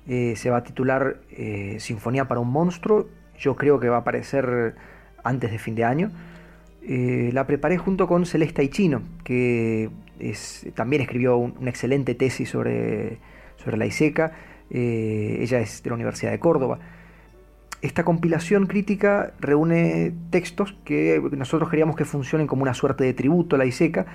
[0.08, 3.08] Eh, se va a titular eh, Sinfonía para un monstruo.
[3.38, 4.76] Yo creo que va a aparecer
[5.24, 6.12] antes de fin de año.
[6.84, 9.89] Eh, la preparé junto con Celeste Aichino, que
[10.20, 13.18] es, también escribió un, una excelente tesis sobre,
[13.58, 14.32] sobre la ISECA.
[14.70, 16.80] Ella es de la Universidad de Córdoba.
[17.82, 23.56] Esta compilación crítica reúne textos que nosotros queríamos que funcionen como una suerte de tributo
[23.56, 24.06] a la ISECA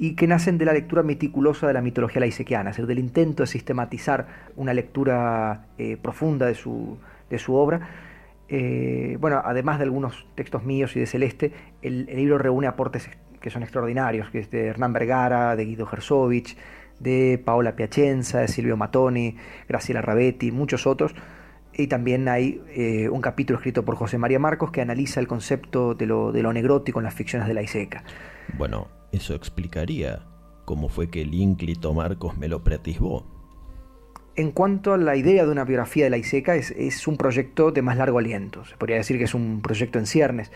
[0.00, 3.42] y que nacen de la lectura meticulosa de la mitología laisequiana, es decir, del intento
[3.42, 4.26] de sistematizar
[4.56, 6.96] una lectura eh, profunda de su,
[7.28, 7.86] de su obra.
[8.48, 13.10] Eh, bueno, además de algunos textos míos y de Celeste, el, libro reúne aportes
[13.42, 16.56] que son extraordinarios, que es de Hernán Vergara, de Guido Gersovich,
[16.98, 19.36] de Paola Piacenza, de Silvio Matoni,
[19.68, 21.14] Graciela Rabetti, muchos otros.
[21.74, 25.94] Y también hay eh, un capítulo escrito por José María Marcos que analiza el concepto
[25.94, 28.02] de lo, de lo negrótico en las ficciones de la Iseca.
[28.56, 30.26] Bueno, eso explicaría
[30.64, 33.24] cómo fue que el ínclito Marcos me lo preatisbó.
[34.36, 37.72] En cuanto a la idea de una biografía de la ISECA, es, es, un proyecto
[37.72, 38.64] de más largo aliento.
[38.64, 40.52] Se podría decir que es un proyecto en ciernes,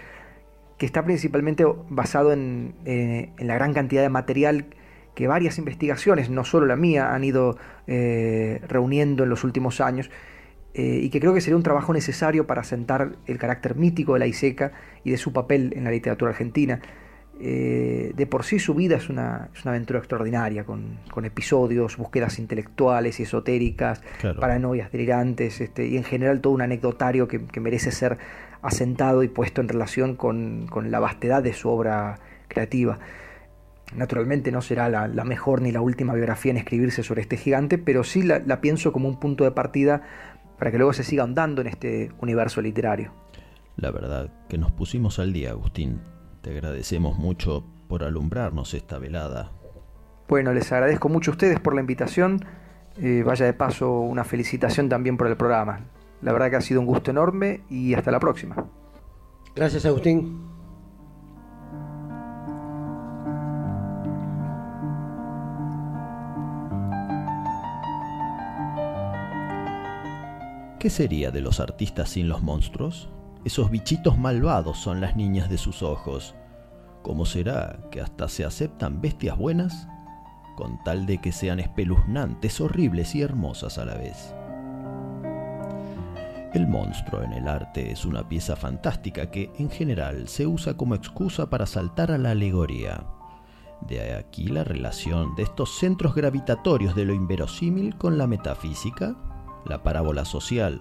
[0.79, 4.67] que está principalmente basado en, eh, en la gran cantidad de material
[5.15, 10.11] que varias investigaciones, no solo la mía, han ido eh, reuniendo en los últimos años
[10.75, 14.19] eh, y que creo que sería un trabajo necesario para asentar el carácter mítico de
[14.19, 14.73] la ISECA
[15.05, 16.81] y de su papel en la literatura argentina.
[17.41, 21.97] Eh, de por sí su vida es una, es una aventura extraordinaria, con, con, episodios,
[21.97, 24.41] búsquedas intelectuales y esotéricas, claro.
[24.41, 28.19] paranoias delirantes, este, y en general todo un anecdotario que, que, merece ser
[28.63, 33.01] asentado y puesto en relación con, con la vastedad de su obra creativa.
[33.97, 37.79] Naturalmente no será la, la, mejor ni la última biografía en escribirse sobre este gigante,
[37.79, 40.03] pero sí la, la pienso como un punto de partida
[40.59, 43.13] para que luego se siga ahondando en este universo literario.
[43.77, 46.01] La verdad que nos pusimos al día, Agustín.
[46.45, 49.51] Te agradecemos mucho por alumbrarnos esta velada.
[50.29, 52.45] Bueno, les agradezco mucho a ustedes por la invitación.
[52.99, 55.87] Eh, vaya de paso una felicitación también por el programa.
[56.21, 58.57] La verdad que ha sido un gusto enorme y hasta la próxima.
[59.57, 60.43] Gracias, Agustín.
[70.79, 73.09] ¿Qué sería de los artistas sin los monstruos?
[73.45, 76.35] Esos bichitos malvados son las niñas de sus ojos.
[77.03, 79.87] ¿Cómo será que hasta se aceptan bestias buenas?
[80.57, 84.35] Con tal de que sean espeluznantes, horribles y hermosas a la vez.
[86.55, 90.95] El monstruo en el arte es una pieza fantástica que, en general, se usa como
[90.95, 93.05] excusa para saltar a la alegoría.
[93.83, 99.17] De aquí la relación de estos centros gravitatorios de lo inverosímil con la metafísica
[99.67, 100.81] la parábola social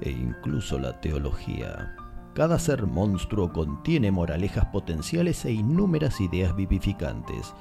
[0.00, 1.94] e incluso la teología.
[2.34, 7.54] Cada ser monstruo contiene moralejas potenciales e innúmeras ideas vivificantes.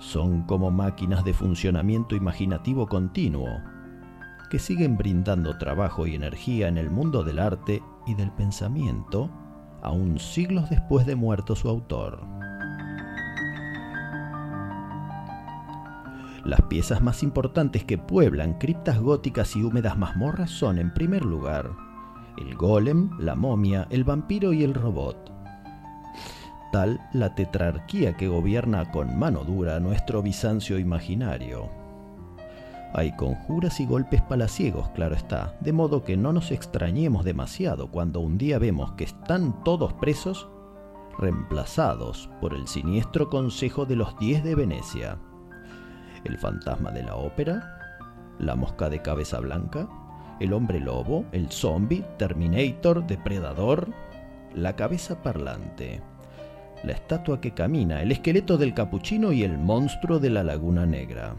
[0.00, 3.60] Son como máquinas de funcionamiento imaginativo continuo,
[4.50, 9.30] que siguen brindando trabajo y energía en el mundo del arte y del pensamiento,
[9.82, 12.43] aún siglos después de muerto su autor.
[16.44, 21.70] Las piezas más importantes que pueblan criptas góticas y húmedas mazmorras son, en primer lugar,
[22.36, 25.32] el golem, la momia, el vampiro y el robot.
[26.70, 31.70] Tal la tetrarquía que gobierna con mano dura nuestro Bizancio imaginario.
[32.92, 38.20] Hay conjuras y golpes palaciegos, claro está, de modo que no nos extrañemos demasiado cuando
[38.20, 40.46] un día vemos que están todos presos,
[41.18, 45.18] reemplazados por el siniestro Consejo de los Diez de Venecia
[46.24, 47.78] el fantasma de la ópera,
[48.38, 49.88] la mosca de cabeza blanca,
[50.40, 53.88] el hombre lobo, el zombie, Terminator, Depredador,
[54.54, 56.00] la cabeza parlante,
[56.82, 61.36] la estatua que camina, el esqueleto del capuchino y el monstruo de la laguna negra.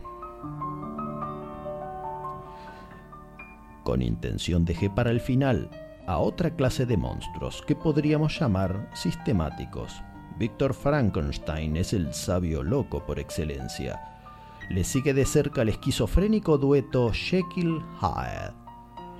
[3.83, 5.69] Con intención dejé para el final
[6.07, 10.01] a otra clase de monstruos que podríamos llamar sistemáticos.
[10.37, 14.14] Víctor Frankenstein es el sabio loco por excelencia
[14.69, 18.53] le sigue de cerca el esquizofrénico dueto Jekyll-Hyde.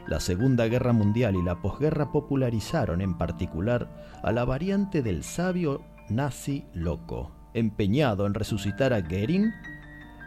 [0.08, 3.90] La Segunda Guerra Mundial y la posguerra popularizaron en particular
[4.24, 9.52] a la variante del sabio nazi loco, empeñado en resucitar a Goering,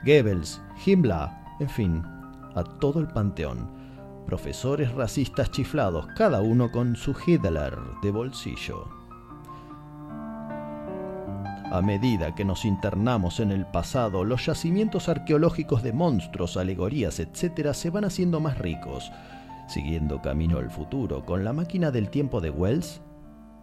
[0.05, 1.29] Goebbels, Himmler,
[1.61, 2.03] en fin,
[2.55, 3.71] a todo el panteón.
[4.27, 8.98] Profesores racistas chiflados, cada uno con su Hitler de bolsillo.
[11.71, 17.75] A medida que nos internamos en el pasado, los yacimientos arqueológicos de monstruos, alegorías, etc.
[17.75, 19.13] se van haciendo más ricos.
[19.67, 23.03] Siguiendo camino al futuro con la máquina del tiempo de Wells,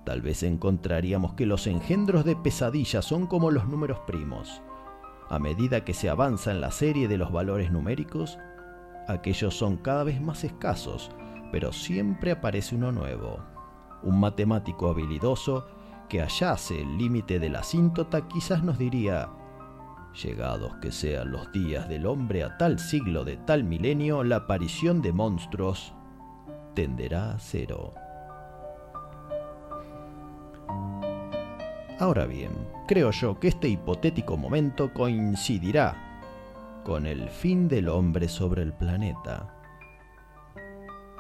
[0.06, 4.62] tal vez encontraríamos que los engendros de pesadilla son como los números primos.
[5.32, 8.38] A medida que se avanza en la serie de los valores numéricos,
[9.08, 11.10] aquellos son cada vez más escasos,
[11.52, 13.40] pero siempre aparece uno nuevo.
[14.04, 15.66] Un matemático habilidoso
[16.08, 19.30] que hallase el límite de la asíntota quizás nos diría,
[20.22, 25.02] llegados que sean los días del hombre a tal siglo de tal milenio, la aparición
[25.02, 25.94] de monstruos
[26.74, 27.94] tenderá a cero.
[32.00, 32.52] Ahora bien,
[32.88, 35.96] creo yo que este hipotético momento coincidirá
[36.84, 39.54] con el fin del hombre sobre el planeta.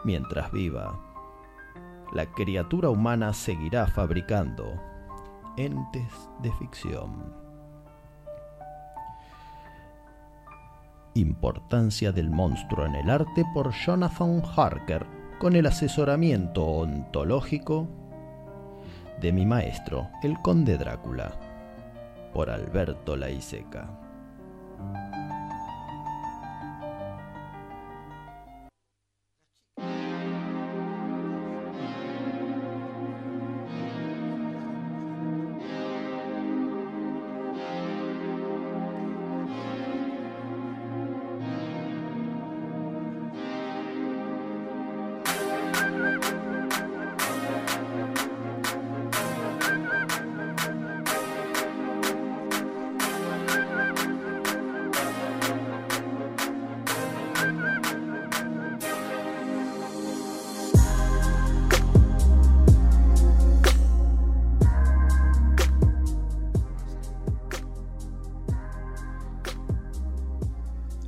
[0.03, 0.99] Mientras viva,
[2.13, 4.81] la criatura humana seguirá fabricando
[5.57, 7.33] entes de ficción.
[11.13, 15.05] Importancia del monstruo en el arte por Jonathan Harker
[15.39, 17.87] con el asesoramiento ontológico
[19.21, 21.39] de mi maestro, el conde Drácula.
[22.33, 24.04] por Alberto Laiseca.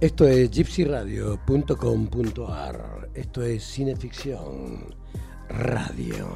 [0.08, 3.10] Esto es gypsyradio.com.ar.
[3.14, 4.96] Esto es Cineficción
[5.50, 6.30] Radio.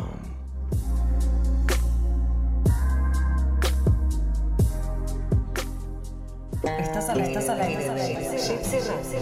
[6.61, 9.21] Estás al, estás al aire de Gypsy Radio.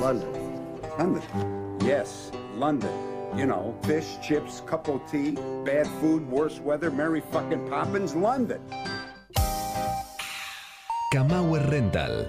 [0.00, 0.28] London.
[0.98, 1.22] London?
[1.78, 2.90] Yes, London.
[3.36, 8.60] You know, fish, chips, cup of tea, bad food, worse weather, Merry fucking Poppins, London.
[11.12, 12.28] Kamauer Rental,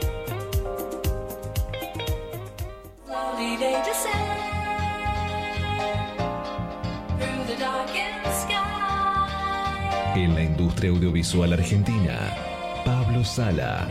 [10.61, 12.35] industria audiovisual argentina,
[12.85, 13.87] Pablo Sala.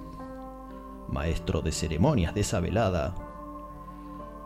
[1.09, 3.15] Maestro de ceremonias de esa velada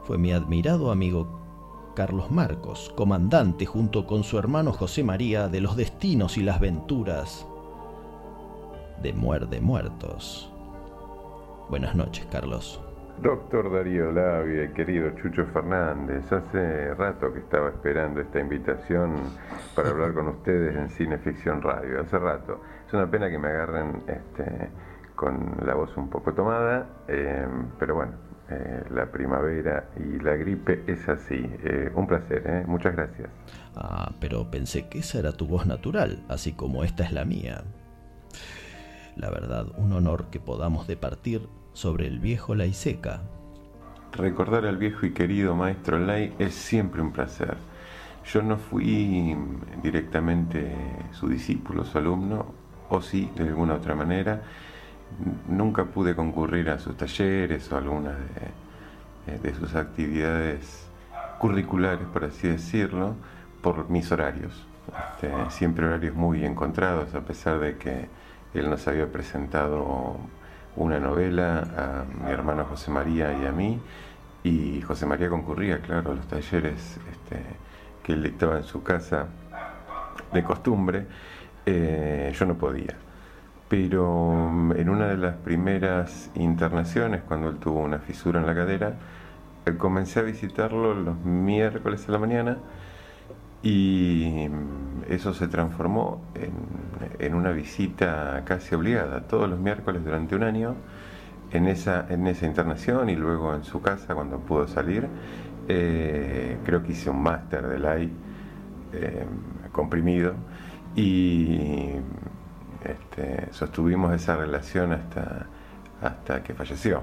[0.04, 1.38] fue mi admirado amigo
[1.94, 7.46] Carlos Marcos, comandante junto con su hermano José María de los destinos y las venturas
[9.02, 10.52] de Muerde Muertos.
[11.68, 12.80] Buenas noches, Carlos.
[13.20, 19.16] Doctor Darío Labia, querido Chucho Fernández, hace rato que estaba esperando esta invitación
[19.74, 22.60] para hablar con ustedes en Cineficción Radio, hace rato.
[22.86, 24.70] Es una pena que me agarren este,
[25.18, 27.44] con la voz un poco tomada, eh,
[27.76, 28.12] pero bueno,
[28.50, 31.34] eh, la primavera y la gripe es así.
[31.64, 32.64] Eh, un placer, ¿eh?
[32.68, 33.28] muchas gracias.
[33.74, 37.64] Ah, pero pensé que esa era tu voz natural, así como esta es la mía.
[39.16, 43.22] La verdad, un honor que podamos departir sobre el viejo Laiseca.
[44.12, 47.56] Recordar al viejo y querido maestro Lai es siempre un placer.
[48.24, 49.36] Yo no fui
[49.82, 50.72] directamente
[51.10, 52.54] su discípulo, su alumno,
[52.88, 54.42] o sí, de alguna otra manera.
[55.48, 58.16] Nunca pude concurrir a sus talleres o algunas
[59.26, 60.86] de, de sus actividades
[61.38, 63.14] curriculares, por así decirlo,
[63.62, 64.66] por mis horarios.
[64.88, 68.08] Este, siempre horarios muy encontrados, a pesar de que
[68.54, 70.16] él nos había presentado
[70.76, 73.80] una novela a mi hermano José María y a mí,
[74.44, 77.42] y José María concurría, claro, a los talleres este,
[78.02, 79.26] que él dictaba en su casa
[80.32, 81.06] de costumbre,
[81.66, 82.94] eh, yo no podía.
[83.68, 88.54] Pero mm, en una de las primeras internaciones, cuando él tuvo una fisura en la
[88.54, 88.94] cadera,
[89.66, 92.58] eh, comencé a visitarlo los miércoles a la mañana
[93.62, 96.22] y mm, eso se transformó
[97.18, 100.74] en, una visita casi obligada todos los miércoles durante un año
[101.52, 105.08] en esa, en internación y luego en su casa cuando pudo salir.
[105.68, 108.10] Eh, creo que hice un máster de LAI
[108.92, 109.26] eh,
[109.72, 110.34] comprimido
[110.96, 111.92] y
[112.84, 115.46] este, sostuvimos esa relación hasta,
[116.00, 117.02] hasta que falleció.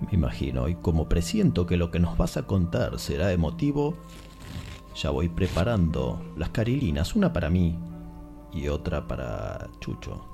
[0.00, 3.94] Me imagino, y como presiento que lo que nos vas a contar será emotivo,
[4.94, 7.78] ya voy preparando las carilinas, una para mí
[8.52, 10.26] y otra para Chucho.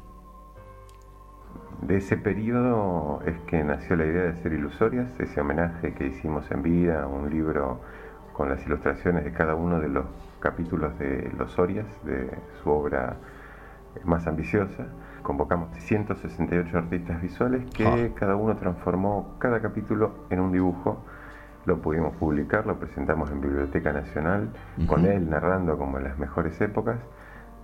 [1.83, 6.49] de ese periodo es que nació la idea de hacer ilusorias, ese homenaje que hicimos
[6.51, 7.81] en vida, un libro
[8.33, 10.07] con las ilustraciones de cada uno de los
[10.41, 12.31] capítulos de Los Orias, de
[12.63, 13.17] su obra
[14.05, 14.87] más ambiciosa.
[15.23, 18.09] Convocamos 168 artistas visuales que Ah.
[18.15, 21.05] cada uno transformó cada capítulo en un dibujo.
[21.65, 24.49] Lo pudimos publicar, lo presentamos en Biblioteca Nacional,
[24.89, 26.99] con él narrando como en las mejores épocas.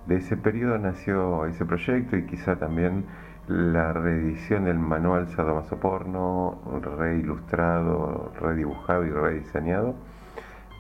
[0.07, 3.07] De ese periodo nació ese proyecto y quizá también
[3.49, 6.59] la reedición del manual Sadomaso Porno,
[6.97, 9.95] reilustrado, redibujado y rediseñado.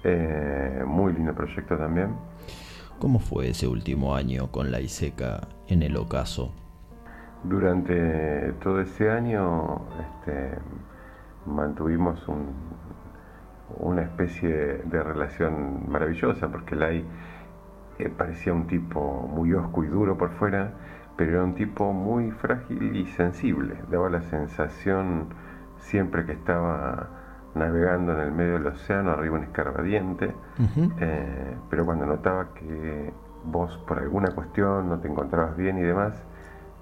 [0.05, 2.11] Eh, muy lindo proyecto también.
[2.99, 6.53] ¿Cómo fue ese último año con la ISECA en el ocaso?
[7.45, 10.59] Durante todo ese año este,
[11.47, 12.53] mantuvimos un-
[13.79, 14.49] una especie
[14.85, 17.05] de relación maravillosa porque Lai
[17.99, 20.73] eh, parecía un tipo muy osco y duro por fuera,
[21.16, 23.77] pero era un tipo muy frágil y sensible.
[23.91, 25.27] Daba la sensación
[25.79, 27.09] siempre que estaba
[27.59, 30.35] navegando en el medio del océano, arriba un escarbadiente,
[31.01, 33.12] eh, pero cuando notaba que
[33.44, 36.14] vos por alguna cuestión no te encontrabas bien y demás,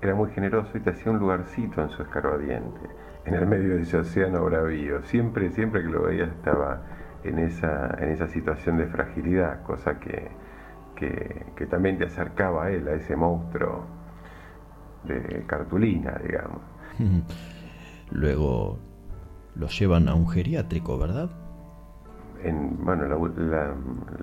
[0.01, 2.81] era muy generoso y te hacía un lugarcito en su escarbadiente,
[3.25, 5.03] en el medio de ese océano bravío.
[5.05, 6.83] Siempre, siempre que lo veías estaba
[7.25, 10.29] en esa, en esa situación de fragilidad, cosa que,
[10.95, 13.87] que, que también te acercaba a él, a ese monstruo
[15.05, 16.61] de cartulina, digamos.
[18.11, 18.79] Luego
[19.59, 21.31] lo llevan a un geriátrico, ¿verdad?
[22.43, 23.75] En, bueno, la, la-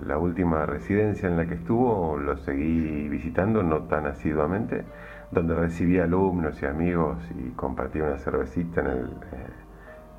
[0.06, 4.84] la última residencia en la que estuvo lo seguí visitando, no tan asiduamente,
[5.30, 9.46] donde recibí alumnos y amigos y compartía una cervecita en el, eh,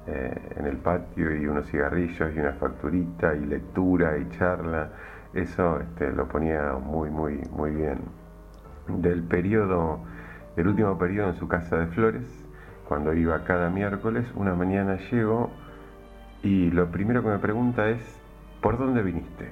[0.08, 4.90] eh, en el patio y unos cigarrillos y una facturita y lectura y charla.
[5.34, 8.00] Eso este, lo ponía muy, muy, muy bien.
[8.88, 10.00] Del periodo,
[10.56, 12.45] del último periodo en su casa de flores,
[12.88, 15.50] cuando iba cada miércoles, una mañana llego
[16.44, 18.02] y lo primero que me pregunta es,
[18.62, 19.50] ¿por dónde viniste?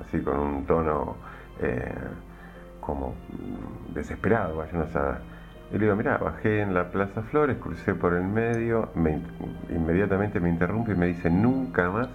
[0.00, 1.16] Así con un tono
[1.60, 1.92] eh,
[2.80, 5.16] como mm, desesperado, vaya uno a saber.
[5.70, 9.26] Y le digo, mira, bajé en la Plaza Flores, crucé por el medio, me in-
[9.70, 12.08] inmediatamente me interrumpe y me dice, nunca más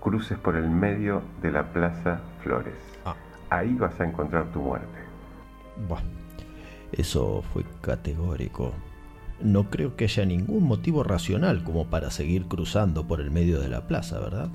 [0.00, 2.74] cruces por el medio de la Plaza Flores.
[3.50, 4.98] Ahí vas a encontrar tu muerte.
[5.88, 6.00] Buah,
[6.92, 8.72] eso fue categórico.
[9.42, 13.68] No creo que haya ningún motivo racional como para seguir cruzando por el medio de
[13.68, 14.50] la plaza, ¿verdad?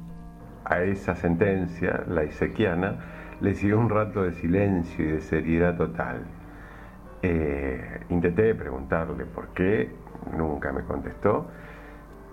[0.66, 2.98] A esa sentencia, la isequiana,
[3.42, 6.22] le siguió un rato de silencio y de seriedad total.
[7.22, 9.92] Eh, intenté preguntarle por qué,
[10.36, 11.48] nunca me contestó.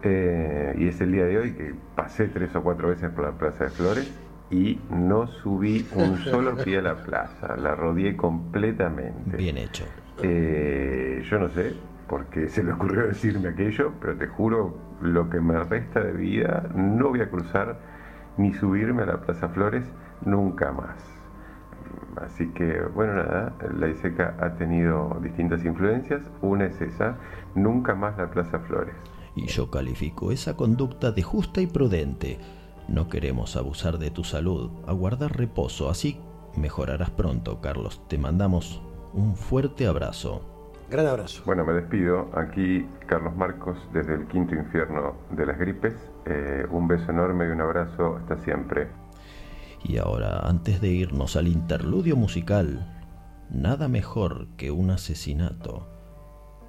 [0.02, 3.32] Eh, y es el día de hoy que pasé tres o cuatro veces por la
[3.32, 4.12] Plaza de Flores
[4.50, 9.36] y no subí un solo pie a la plaza, la rodeé completamente.
[9.36, 9.84] Bien hecho.
[10.22, 11.74] Eh, yo no sé
[12.08, 16.12] por qué se le ocurrió decirme aquello, pero te juro, lo que me resta de
[16.12, 17.78] vida, no voy a cruzar
[18.36, 19.84] ni subirme a la Plaza Flores
[20.24, 20.96] nunca más.
[22.16, 26.22] Así que, bueno, nada, la ISECA ha tenido distintas influencias.
[26.42, 27.16] Una es esa,
[27.54, 28.94] nunca más la Plaza Flores.
[29.34, 32.38] Y yo califico esa conducta de justa y prudente.
[32.88, 36.20] No queremos abusar de tu salud, aguardar reposo, así
[36.56, 38.06] mejorarás pronto, Carlos.
[38.08, 38.80] Te mandamos
[39.12, 40.53] un fuerte abrazo.
[40.90, 41.42] Gran abrazo.
[41.46, 42.30] Bueno, me despido.
[42.34, 45.94] Aquí Carlos Marcos desde el quinto infierno de las gripes.
[46.26, 48.88] Eh, un beso enorme y un abrazo hasta siempre.
[49.82, 52.86] Y ahora, antes de irnos al interludio musical,
[53.50, 55.86] nada mejor que un asesinato.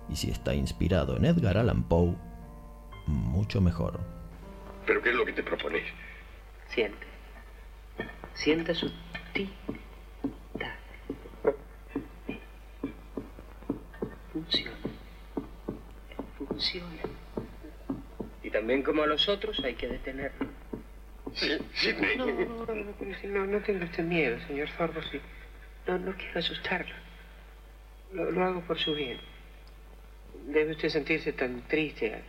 [0.09, 2.15] Y si está inspirado en Edgar Allan Poe,
[3.07, 3.99] mucho mejor.
[4.85, 5.83] ¿Pero qué es lo que te propones?
[6.69, 7.05] Siente.
[8.33, 8.91] Siente su
[14.35, 14.75] Funciona.
[16.37, 17.01] Funciona.
[18.43, 20.49] Y también como a los otros hay que detenerlo.
[21.35, 21.57] Sí,
[22.17, 22.65] no, no, no,
[23.23, 25.21] no, no tenga usted miedo, señor Zorro, sí.
[25.87, 26.93] No, no quiero asustarlo.
[28.11, 29.19] Lo, lo hago por su bien.
[30.47, 32.21] Debe usted sentirse tan triste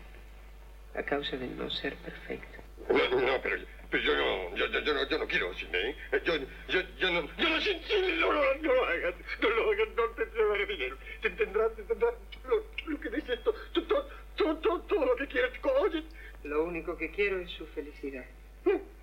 [0.94, 2.60] a, a causa de no ser perfecto.
[2.88, 3.56] No, no, pero,
[3.90, 5.94] pero yo no, yo, yo, yo no, yo no quiero, Sidney.
[6.24, 6.34] Yo,
[6.68, 10.02] yo, yo no, yo no, Sidney, no, lo- no lo hagan, no lo hagan, no
[10.10, 10.96] te llevaré dinero.
[11.22, 12.14] Te tendrás, te tendrás
[12.48, 15.50] lo, lo que dices, todo, todo, todo, todo, todo lo que quieras,
[15.80, 16.02] oye.
[16.44, 18.24] Lo único que quiero es su felicidad.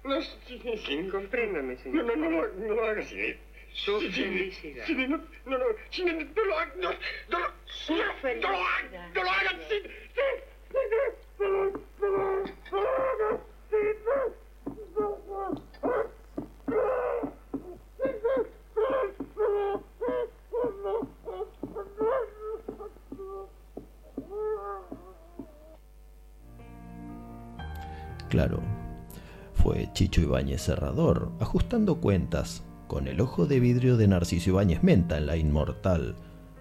[0.04, 1.10] No, Sidney, Sidney.
[1.10, 2.06] Compréndame, No, señor.
[2.06, 3.38] no, no, no, no lo hagas, Sidney.
[3.74, 4.86] Su felicidad.
[4.86, 6.92] Sidney, no, no, no, Sidney, no lo hagas, no,
[7.30, 9.92] no, Su no, no lo hagas, no lo hagas, Sidney,
[10.70, 10.80] no
[11.40, 11.84] no
[12.72, 13.40] no hagas,
[28.34, 28.62] Claro,
[29.54, 35.20] fue Chicho Ibáñez Serrador, ajustando cuentas con el ojo de vidrio de Narciso Ibáñez Menta
[35.20, 36.16] en la inmortal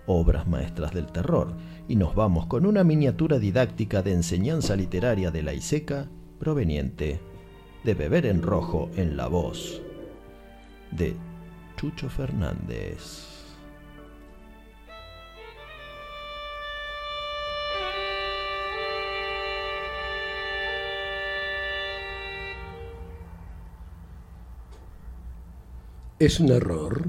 [0.05, 1.55] Obras Maestras del Terror,
[1.89, 7.21] y nos vamos con una miniatura didáctica de enseñanza literaria de la ISECA proveniente
[7.85, 9.81] de Beber en Rojo en la voz
[10.91, 11.17] de
[11.79, 13.32] Chucho Fernández.
[26.23, 27.09] Es un error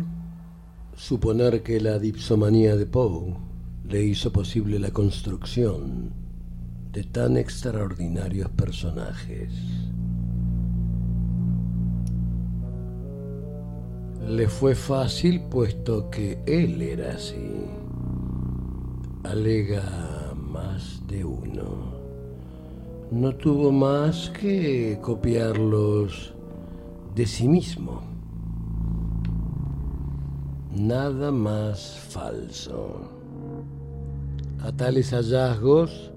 [0.95, 3.35] suponer que la dipsomanía de Poe
[3.87, 6.11] le hizo posible la construcción
[6.91, 9.53] de tan extraordinarios personajes.
[14.27, 17.67] Le fue fácil puesto que él era así.
[19.25, 21.93] Alega más de uno.
[23.11, 26.33] No tuvo más que copiarlos
[27.13, 28.12] de sí mismo.
[30.75, 33.01] Nada más falso.
[34.59, 36.11] A tales hallazgos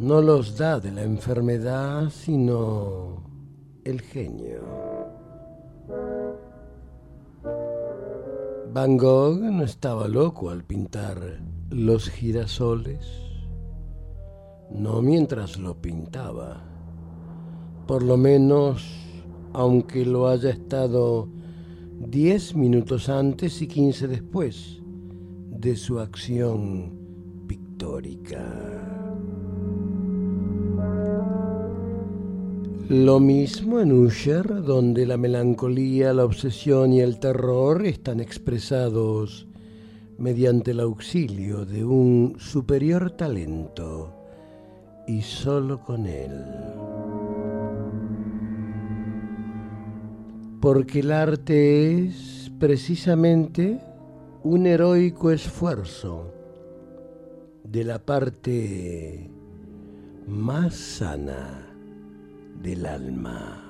[0.00, 3.22] no los da de la enfermedad, sino
[3.84, 4.62] el genio.
[8.72, 11.38] Van Gogh no estaba loco al pintar
[11.70, 13.06] los girasoles,
[14.70, 16.64] no mientras lo pintaba,
[17.86, 18.84] por lo menos
[19.52, 21.28] aunque lo haya estado
[22.08, 24.80] diez minutos antes y quince después
[25.50, 26.92] de su acción
[27.46, 28.42] pictórica.
[32.88, 39.46] Lo mismo en Usher, donde la melancolía, la obsesión y el terror están expresados
[40.18, 44.12] mediante el auxilio de un superior talento
[45.06, 46.32] y solo con él.
[50.62, 53.80] Porque el arte es precisamente
[54.44, 56.32] un heroico esfuerzo
[57.64, 59.28] de la parte
[60.28, 61.66] más sana
[62.62, 63.61] del alma.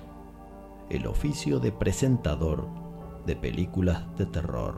[0.89, 2.67] el oficio de presentador
[3.25, 4.77] de películas de terror.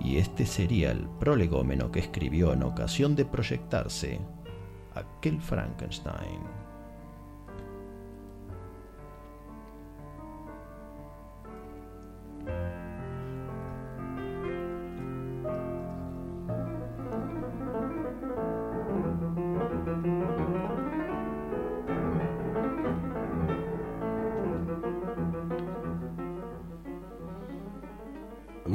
[0.00, 4.20] Y este sería el prolegómeno que escribió en ocasión de proyectarse
[4.94, 6.61] aquel Frankenstein.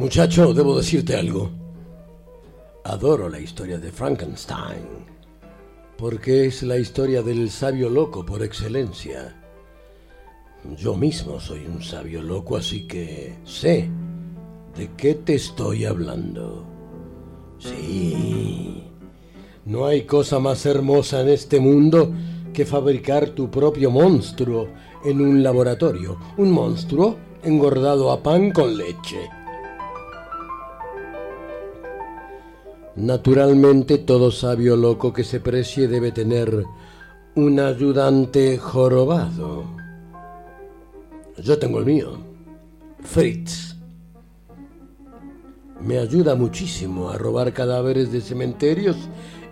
[0.07, 1.51] Muchacho, debo decirte algo.
[2.85, 4.87] Adoro la historia de Frankenstein,
[5.97, 9.35] porque es la historia del sabio loco por excelencia.
[10.77, 13.89] Yo mismo soy un sabio loco, así que sé
[14.77, 16.65] de qué te estoy hablando.
[17.59, 18.85] Sí,
[19.65, 22.13] no hay cosa más hermosa en este mundo
[22.53, 24.69] que fabricar tu propio monstruo
[25.03, 26.17] en un laboratorio.
[26.37, 29.36] Un monstruo engordado a pan con leche.
[32.97, 36.65] Naturalmente todo sabio loco que se precie debe tener
[37.35, 39.65] un ayudante jorobado.
[41.37, 42.17] Yo tengo el mío,
[43.01, 43.75] Fritz.
[45.79, 48.97] Me ayuda muchísimo a robar cadáveres de cementerios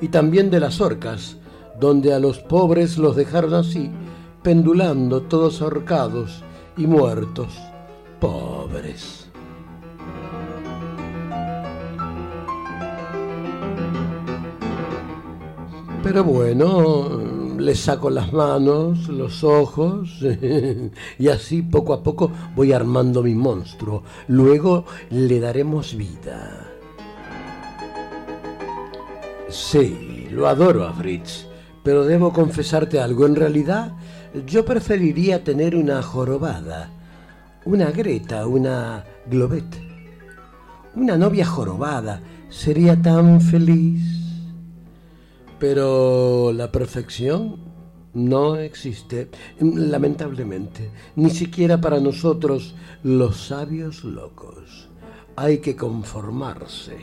[0.01, 1.37] y también de las orcas,
[1.79, 3.91] donde a los pobres los dejaron así,
[4.41, 6.43] pendulando todos ahorcados
[6.77, 7.53] y muertos.
[8.19, 9.24] Pobres.
[16.05, 20.23] Pero bueno, le saco las manos, los ojos,
[21.17, 24.03] y así poco a poco voy armando mi monstruo.
[24.27, 26.67] Luego le daremos vida.
[29.49, 31.47] Sí, lo adoro a Fritz,
[31.83, 33.25] pero debo confesarte algo.
[33.25, 33.93] En realidad,
[34.45, 36.91] yo preferiría tener una jorobada,
[37.65, 39.75] una Greta, una Globet.
[40.93, 44.24] Una novia jorobada sería tan feliz.
[45.67, 47.57] Pero la perfección
[48.13, 54.89] no existe, lamentablemente, ni siquiera para nosotros los sabios locos.
[55.35, 56.97] Hay que conformarse.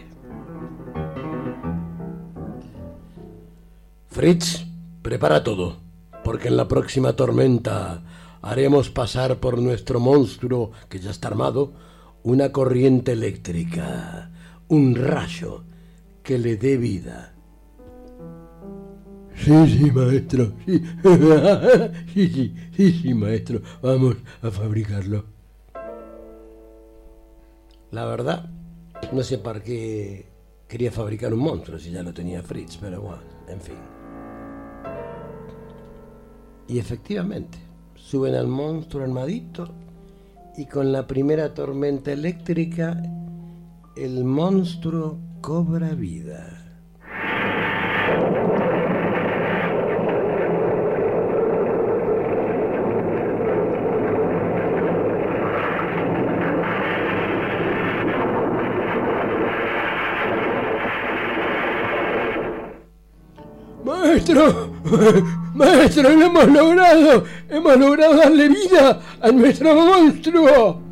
[4.06, 4.64] Fritz,
[5.02, 5.78] prepara todo,
[6.22, 8.04] porque en la próxima tormenta
[8.42, 11.72] haremos pasar por nuestro monstruo, que ya está armado,
[12.22, 14.30] una corriente eléctrica,
[14.68, 15.64] un rayo
[16.22, 17.31] que le dé vida.
[19.44, 20.52] Sí, sí, maestro.
[20.64, 20.82] Sí.
[22.14, 23.60] sí, sí, sí, sí, maestro.
[23.82, 25.24] Vamos a fabricarlo.
[27.90, 28.48] La verdad,
[29.12, 30.26] no sé para qué
[30.68, 33.74] quería fabricar un monstruo si ya lo tenía Fritz, pero bueno, en fin.
[36.68, 37.58] Y efectivamente,
[37.96, 39.68] suben al monstruo armadito
[40.56, 43.02] y con la primera tormenta eléctrica,
[43.96, 46.58] el monstruo cobra vida.
[64.12, 64.70] Maestro,
[65.54, 67.24] maestro, lo hemos logrado.
[67.48, 70.82] Hemos logrado darle vida a nuestro monstruo.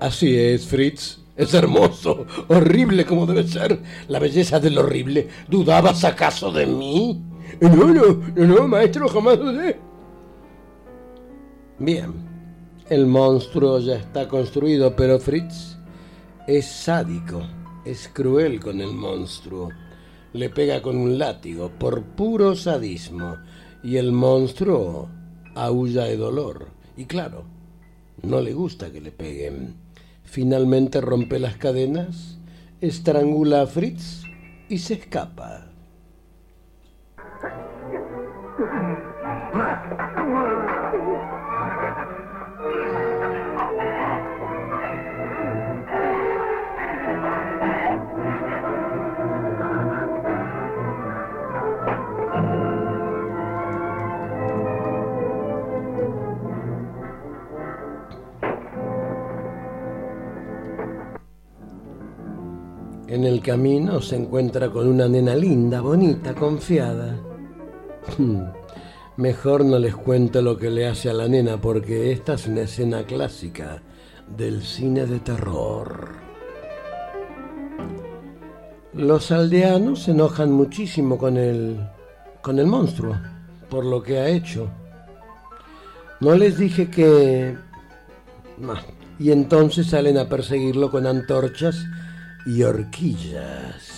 [0.00, 1.18] Así es, Fritz.
[1.36, 3.78] Es hermoso, horrible como debe ser.
[4.08, 5.28] La belleza del horrible.
[5.48, 7.22] ¿Dudabas acaso de mí?
[7.60, 9.78] No, no, no, no, maestro, jamás dudé.
[11.78, 12.14] Bien,
[12.88, 15.76] el monstruo ya está construido, pero Fritz
[16.46, 17.42] es sádico,
[17.84, 19.68] es cruel con el monstruo
[20.34, 23.38] le pega con un látigo por puro sadismo
[23.84, 25.08] y el monstruo
[25.54, 26.68] aúlla de dolor.
[26.96, 27.44] Y claro,
[28.22, 29.76] no le gusta que le peguen.
[30.24, 32.38] Finalmente rompe las cadenas,
[32.80, 34.24] estrangula a Fritz
[34.68, 35.73] y se escapa.
[63.14, 67.16] En el camino se encuentra con una nena linda, bonita, confiada.
[68.18, 68.40] Hmm.
[69.18, 72.62] Mejor no les cuento lo que le hace a la nena porque esta es una
[72.62, 73.80] escena clásica
[74.36, 76.08] del cine de terror.
[78.94, 81.88] Los aldeanos se enojan muchísimo con el
[82.42, 83.14] con el monstruo
[83.70, 84.68] por lo que ha hecho.
[86.18, 87.56] No les dije que
[89.20, 91.76] Y entonces salen a perseguirlo con antorchas
[92.46, 93.93] y horquillas.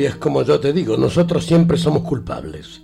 [0.00, 2.80] Si es como yo te digo, nosotros siempre somos culpables.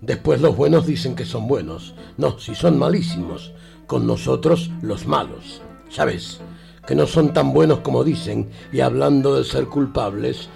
[0.00, 1.94] Después los buenos dicen que son buenos.
[2.16, 3.52] No, si son malísimos.
[3.86, 5.62] Con nosotros los malos.
[5.88, 6.40] ¿Sabes?
[6.84, 8.50] Que no son tan buenos como dicen.
[8.72, 10.48] Y hablando de ser culpables,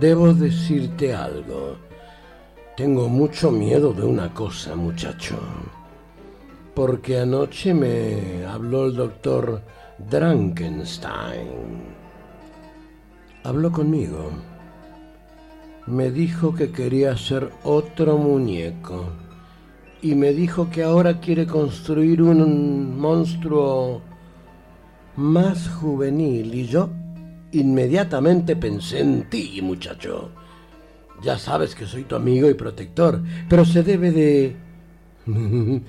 [0.00, 1.76] debo decirte algo.
[2.74, 5.36] Tengo mucho miedo de una cosa, muchacho.
[6.74, 9.60] Porque anoche me habló el doctor
[9.98, 11.82] Drankenstein.
[13.44, 14.30] Habló conmigo.
[15.88, 19.06] Me dijo que quería hacer otro muñeco.
[20.02, 24.02] Y me dijo que ahora quiere construir un monstruo
[25.16, 26.54] más juvenil.
[26.54, 26.90] Y yo
[27.52, 30.30] inmediatamente pensé en ti, muchacho.
[31.22, 34.56] Ya sabes que soy tu amigo y protector, pero se debe de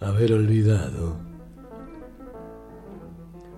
[0.00, 1.16] haber olvidado.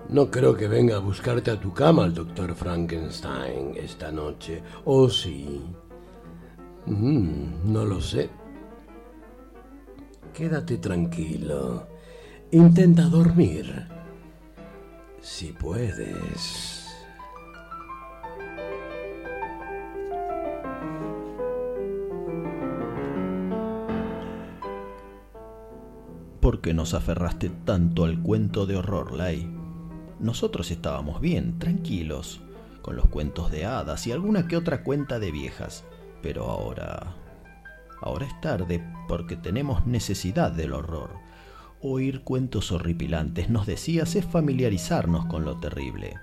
[0.07, 4.61] No creo que venga a buscarte a tu cama el doctor Frankenstein esta noche.
[4.83, 5.61] ¿O sí?
[6.85, 8.29] Mm, no lo sé.
[10.33, 11.87] Quédate tranquilo.
[12.51, 13.87] Intenta dormir.
[15.21, 16.81] Si puedes.
[26.41, 29.47] ¿Por qué nos aferraste tanto al cuento de horror, Lai?
[30.19, 32.41] Nosotros estábamos bien, tranquilos,
[32.81, 35.83] con los cuentos de hadas y alguna que otra cuenta de viejas.
[36.21, 37.15] Pero ahora...
[38.01, 41.11] Ahora es tarde porque tenemos necesidad del horror.
[41.81, 46.15] Oír cuentos horripilantes, nos decías, es familiarizarnos con lo terrible.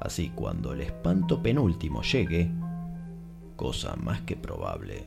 [0.00, 2.50] Así cuando el espanto penúltimo llegue,
[3.56, 5.06] cosa más que probable,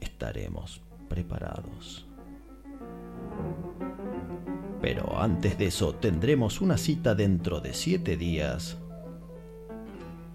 [0.00, 2.06] estaremos preparados.
[4.80, 8.78] Pero antes de eso tendremos una cita dentro de siete días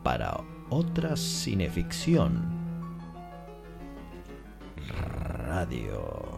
[0.03, 2.62] para otra cineficción.
[5.47, 6.32] Radio.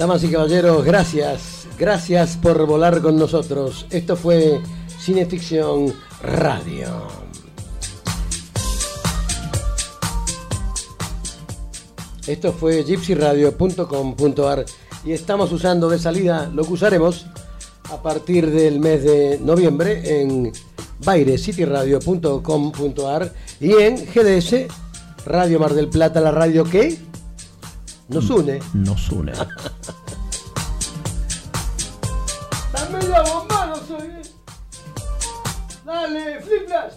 [0.00, 1.68] Damas y caballeros, gracias.
[1.78, 3.84] Gracias por volar con nosotros.
[3.90, 4.58] Esto fue
[4.98, 7.06] Cineficción Radio.
[12.26, 14.64] Esto fue gypsyradio.com.ar
[15.04, 17.26] y estamos usando de salida lo que usaremos
[17.90, 20.50] a partir del mes de noviembre en
[21.04, 24.66] bairecityradio.com.ar y en GDS
[25.26, 27.09] Radio Mar del Plata, la radio que
[28.10, 28.58] nos une.
[28.74, 29.32] Nos une.
[32.72, 34.08] Dame la bomba, no soy.
[35.84, 36.94] Dale, fliplas.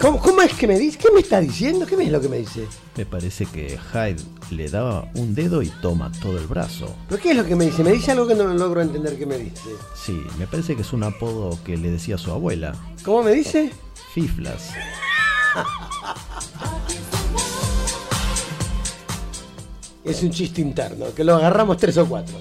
[0.00, 0.98] ¿Cómo, cómo es que me dice?
[0.98, 1.86] ¿Qué me está diciendo?
[1.86, 2.66] ¿Qué es lo que me dice?
[2.96, 6.94] Me parece que Hyde le daba un dedo y toma todo el brazo.
[7.08, 7.82] ¿Pero qué es lo que me dice?
[7.84, 9.70] Me dice algo que no logro entender que me dice.
[9.94, 12.74] Sí, me parece que es un apodo que le decía a su abuela.
[13.04, 13.72] ¿Cómo me dice?
[14.14, 14.70] Fiflas.
[20.04, 22.36] Es un chiste interno, que lo agarramos tres o cuatro.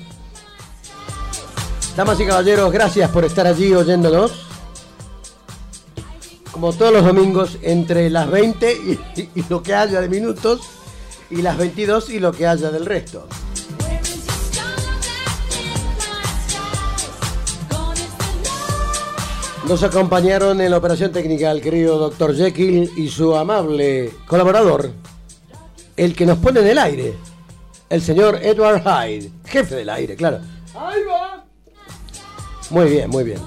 [1.95, 4.31] Damas y caballeros, gracias por estar allí oyéndonos.
[6.51, 10.61] Como todos los domingos, entre las 20 y, lo que haya de minutos,
[11.29, 13.27] y las 22 y lo que haya del resto.
[19.67, 22.35] Nos acompañaron en la operación técnica el querido Dr.
[22.35, 24.91] Jekyll y su amable colaborador,
[25.95, 27.13] el que nos pone en el aire,
[27.91, 30.39] el señor Edward Hyde, jefe del aire, claro.
[30.73, 31.45] Ahí va.
[32.69, 33.39] Muy bien, muy bien.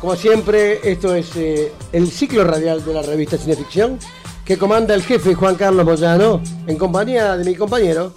[0.00, 3.98] Como siempre, esto es eh, el ciclo radial de la revista Cineficción,
[4.44, 8.12] que comanda el jefe Juan Carlos Moyano, en compañía de mi compañero,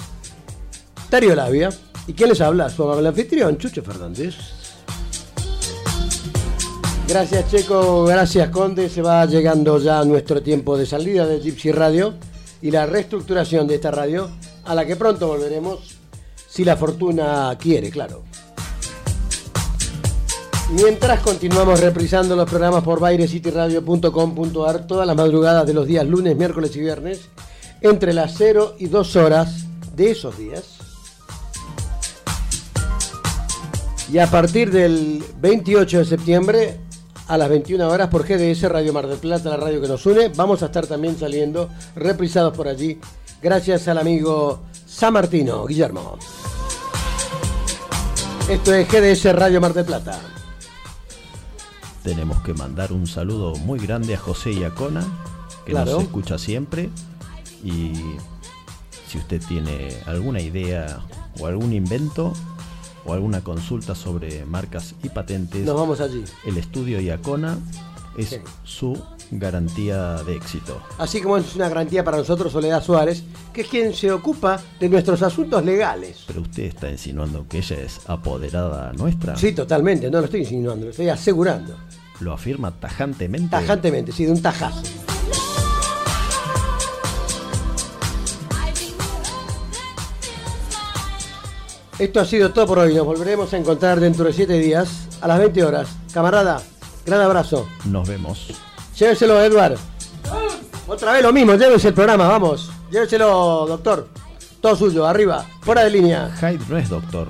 [1.09, 1.69] Darío Labia.
[2.07, 2.69] ¿Y quién les habla?
[2.69, 4.35] Su amable anfitrión, Chucho Fernández.
[7.07, 8.89] Gracias Checo, gracias Conde.
[8.89, 12.13] Se va llegando ya nuestro tiempo de salida de Gypsy Radio
[12.61, 14.29] y la reestructuración de esta radio,
[14.65, 15.97] a la que pronto volveremos,
[16.47, 18.23] si la fortuna quiere, claro.
[20.71, 26.75] Mientras continuamos reprisando los programas por bairescityradio.com.ar todas las madrugadas de los días lunes, miércoles
[26.75, 27.29] y viernes,
[27.81, 29.65] entre las 0 y 2 horas
[29.95, 30.63] de esos días.
[34.11, 36.79] Y a partir del 28 de septiembre,
[37.27, 40.29] a las 21 horas por GDS Radio Mar del Plata, la radio que nos une,
[40.29, 42.99] vamos a estar también saliendo reprisados por allí,
[43.49, 46.17] gracias al amigo San Martino, Guillermo.
[48.49, 50.19] Esto es GDS Radio Mar del Plata.
[52.03, 55.03] Tenemos que mandar un saludo muy grande a José y a Cona,
[55.63, 55.91] que Claro.
[55.91, 56.89] nos escucha siempre.
[57.63, 57.93] Y
[59.07, 61.01] si usted tiene alguna idea
[61.39, 62.33] o algún invento
[63.05, 66.23] o alguna consulta sobre marcas y patentes, Nos vamos allí.
[66.47, 67.59] el estudio Iacona
[68.17, 68.37] es Sí.
[68.63, 68.99] su
[69.31, 70.81] garantía de éxito.
[70.97, 73.23] Así como es una garantía para nosotros Soledad Suárez,
[73.53, 76.23] que es quien se ocupa de nuestros asuntos legales.
[76.27, 79.35] Pero usted está insinuando que ella es apoderada nuestra.
[79.35, 81.75] Sí, totalmente, no lo estoy insinuando, lo estoy asegurando.
[82.19, 83.49] Lo afirma tajantemente.
[83.49, 84.83] Tajantemente, sí, de un tajazo.
[91.97, 92.93] Esto ha sido todo por hoy.
[92.93, 95.87] Nos volveremos a encontrar dentro de 7 días a las 20 horas.
[96.13, 96.61] Camarada,
[97.05, 97.67] gran abrazo.
[97.85, 98.51] Nos vemos.
[98.97, 99.77] Lléveselo, Edward.
[100.87, 102.71] Otra vez lo mismo, llévese el programa, vamos.
[102.91, 104.07] Lléveselo, doctor.
[104.61, 106.33] Todo suyo, arriba, fuera de línea.
[106.39, 107.27] Hyde no es doctor.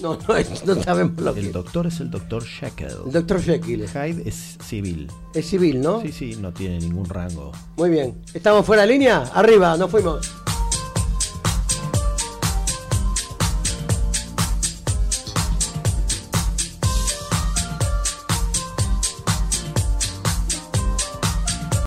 [0.00, 2.86] No, no, es- no sabemos lo que El doctor es el doctor Jekyll.
[3.06, 3.88] El doctor Jekyll.
[3.88, 5.10] Hyde es civil.
[5.34, 6.00] Es civil, ¿no?
[6.02, 7.50] Sí, sí, no tiene ningún rango.
[7.76, 8.16] Muy bien.
[8.32, 9.24] ¿Estamos fuera de línea?
[9.34, 10.30] Arriba, nos fuimos.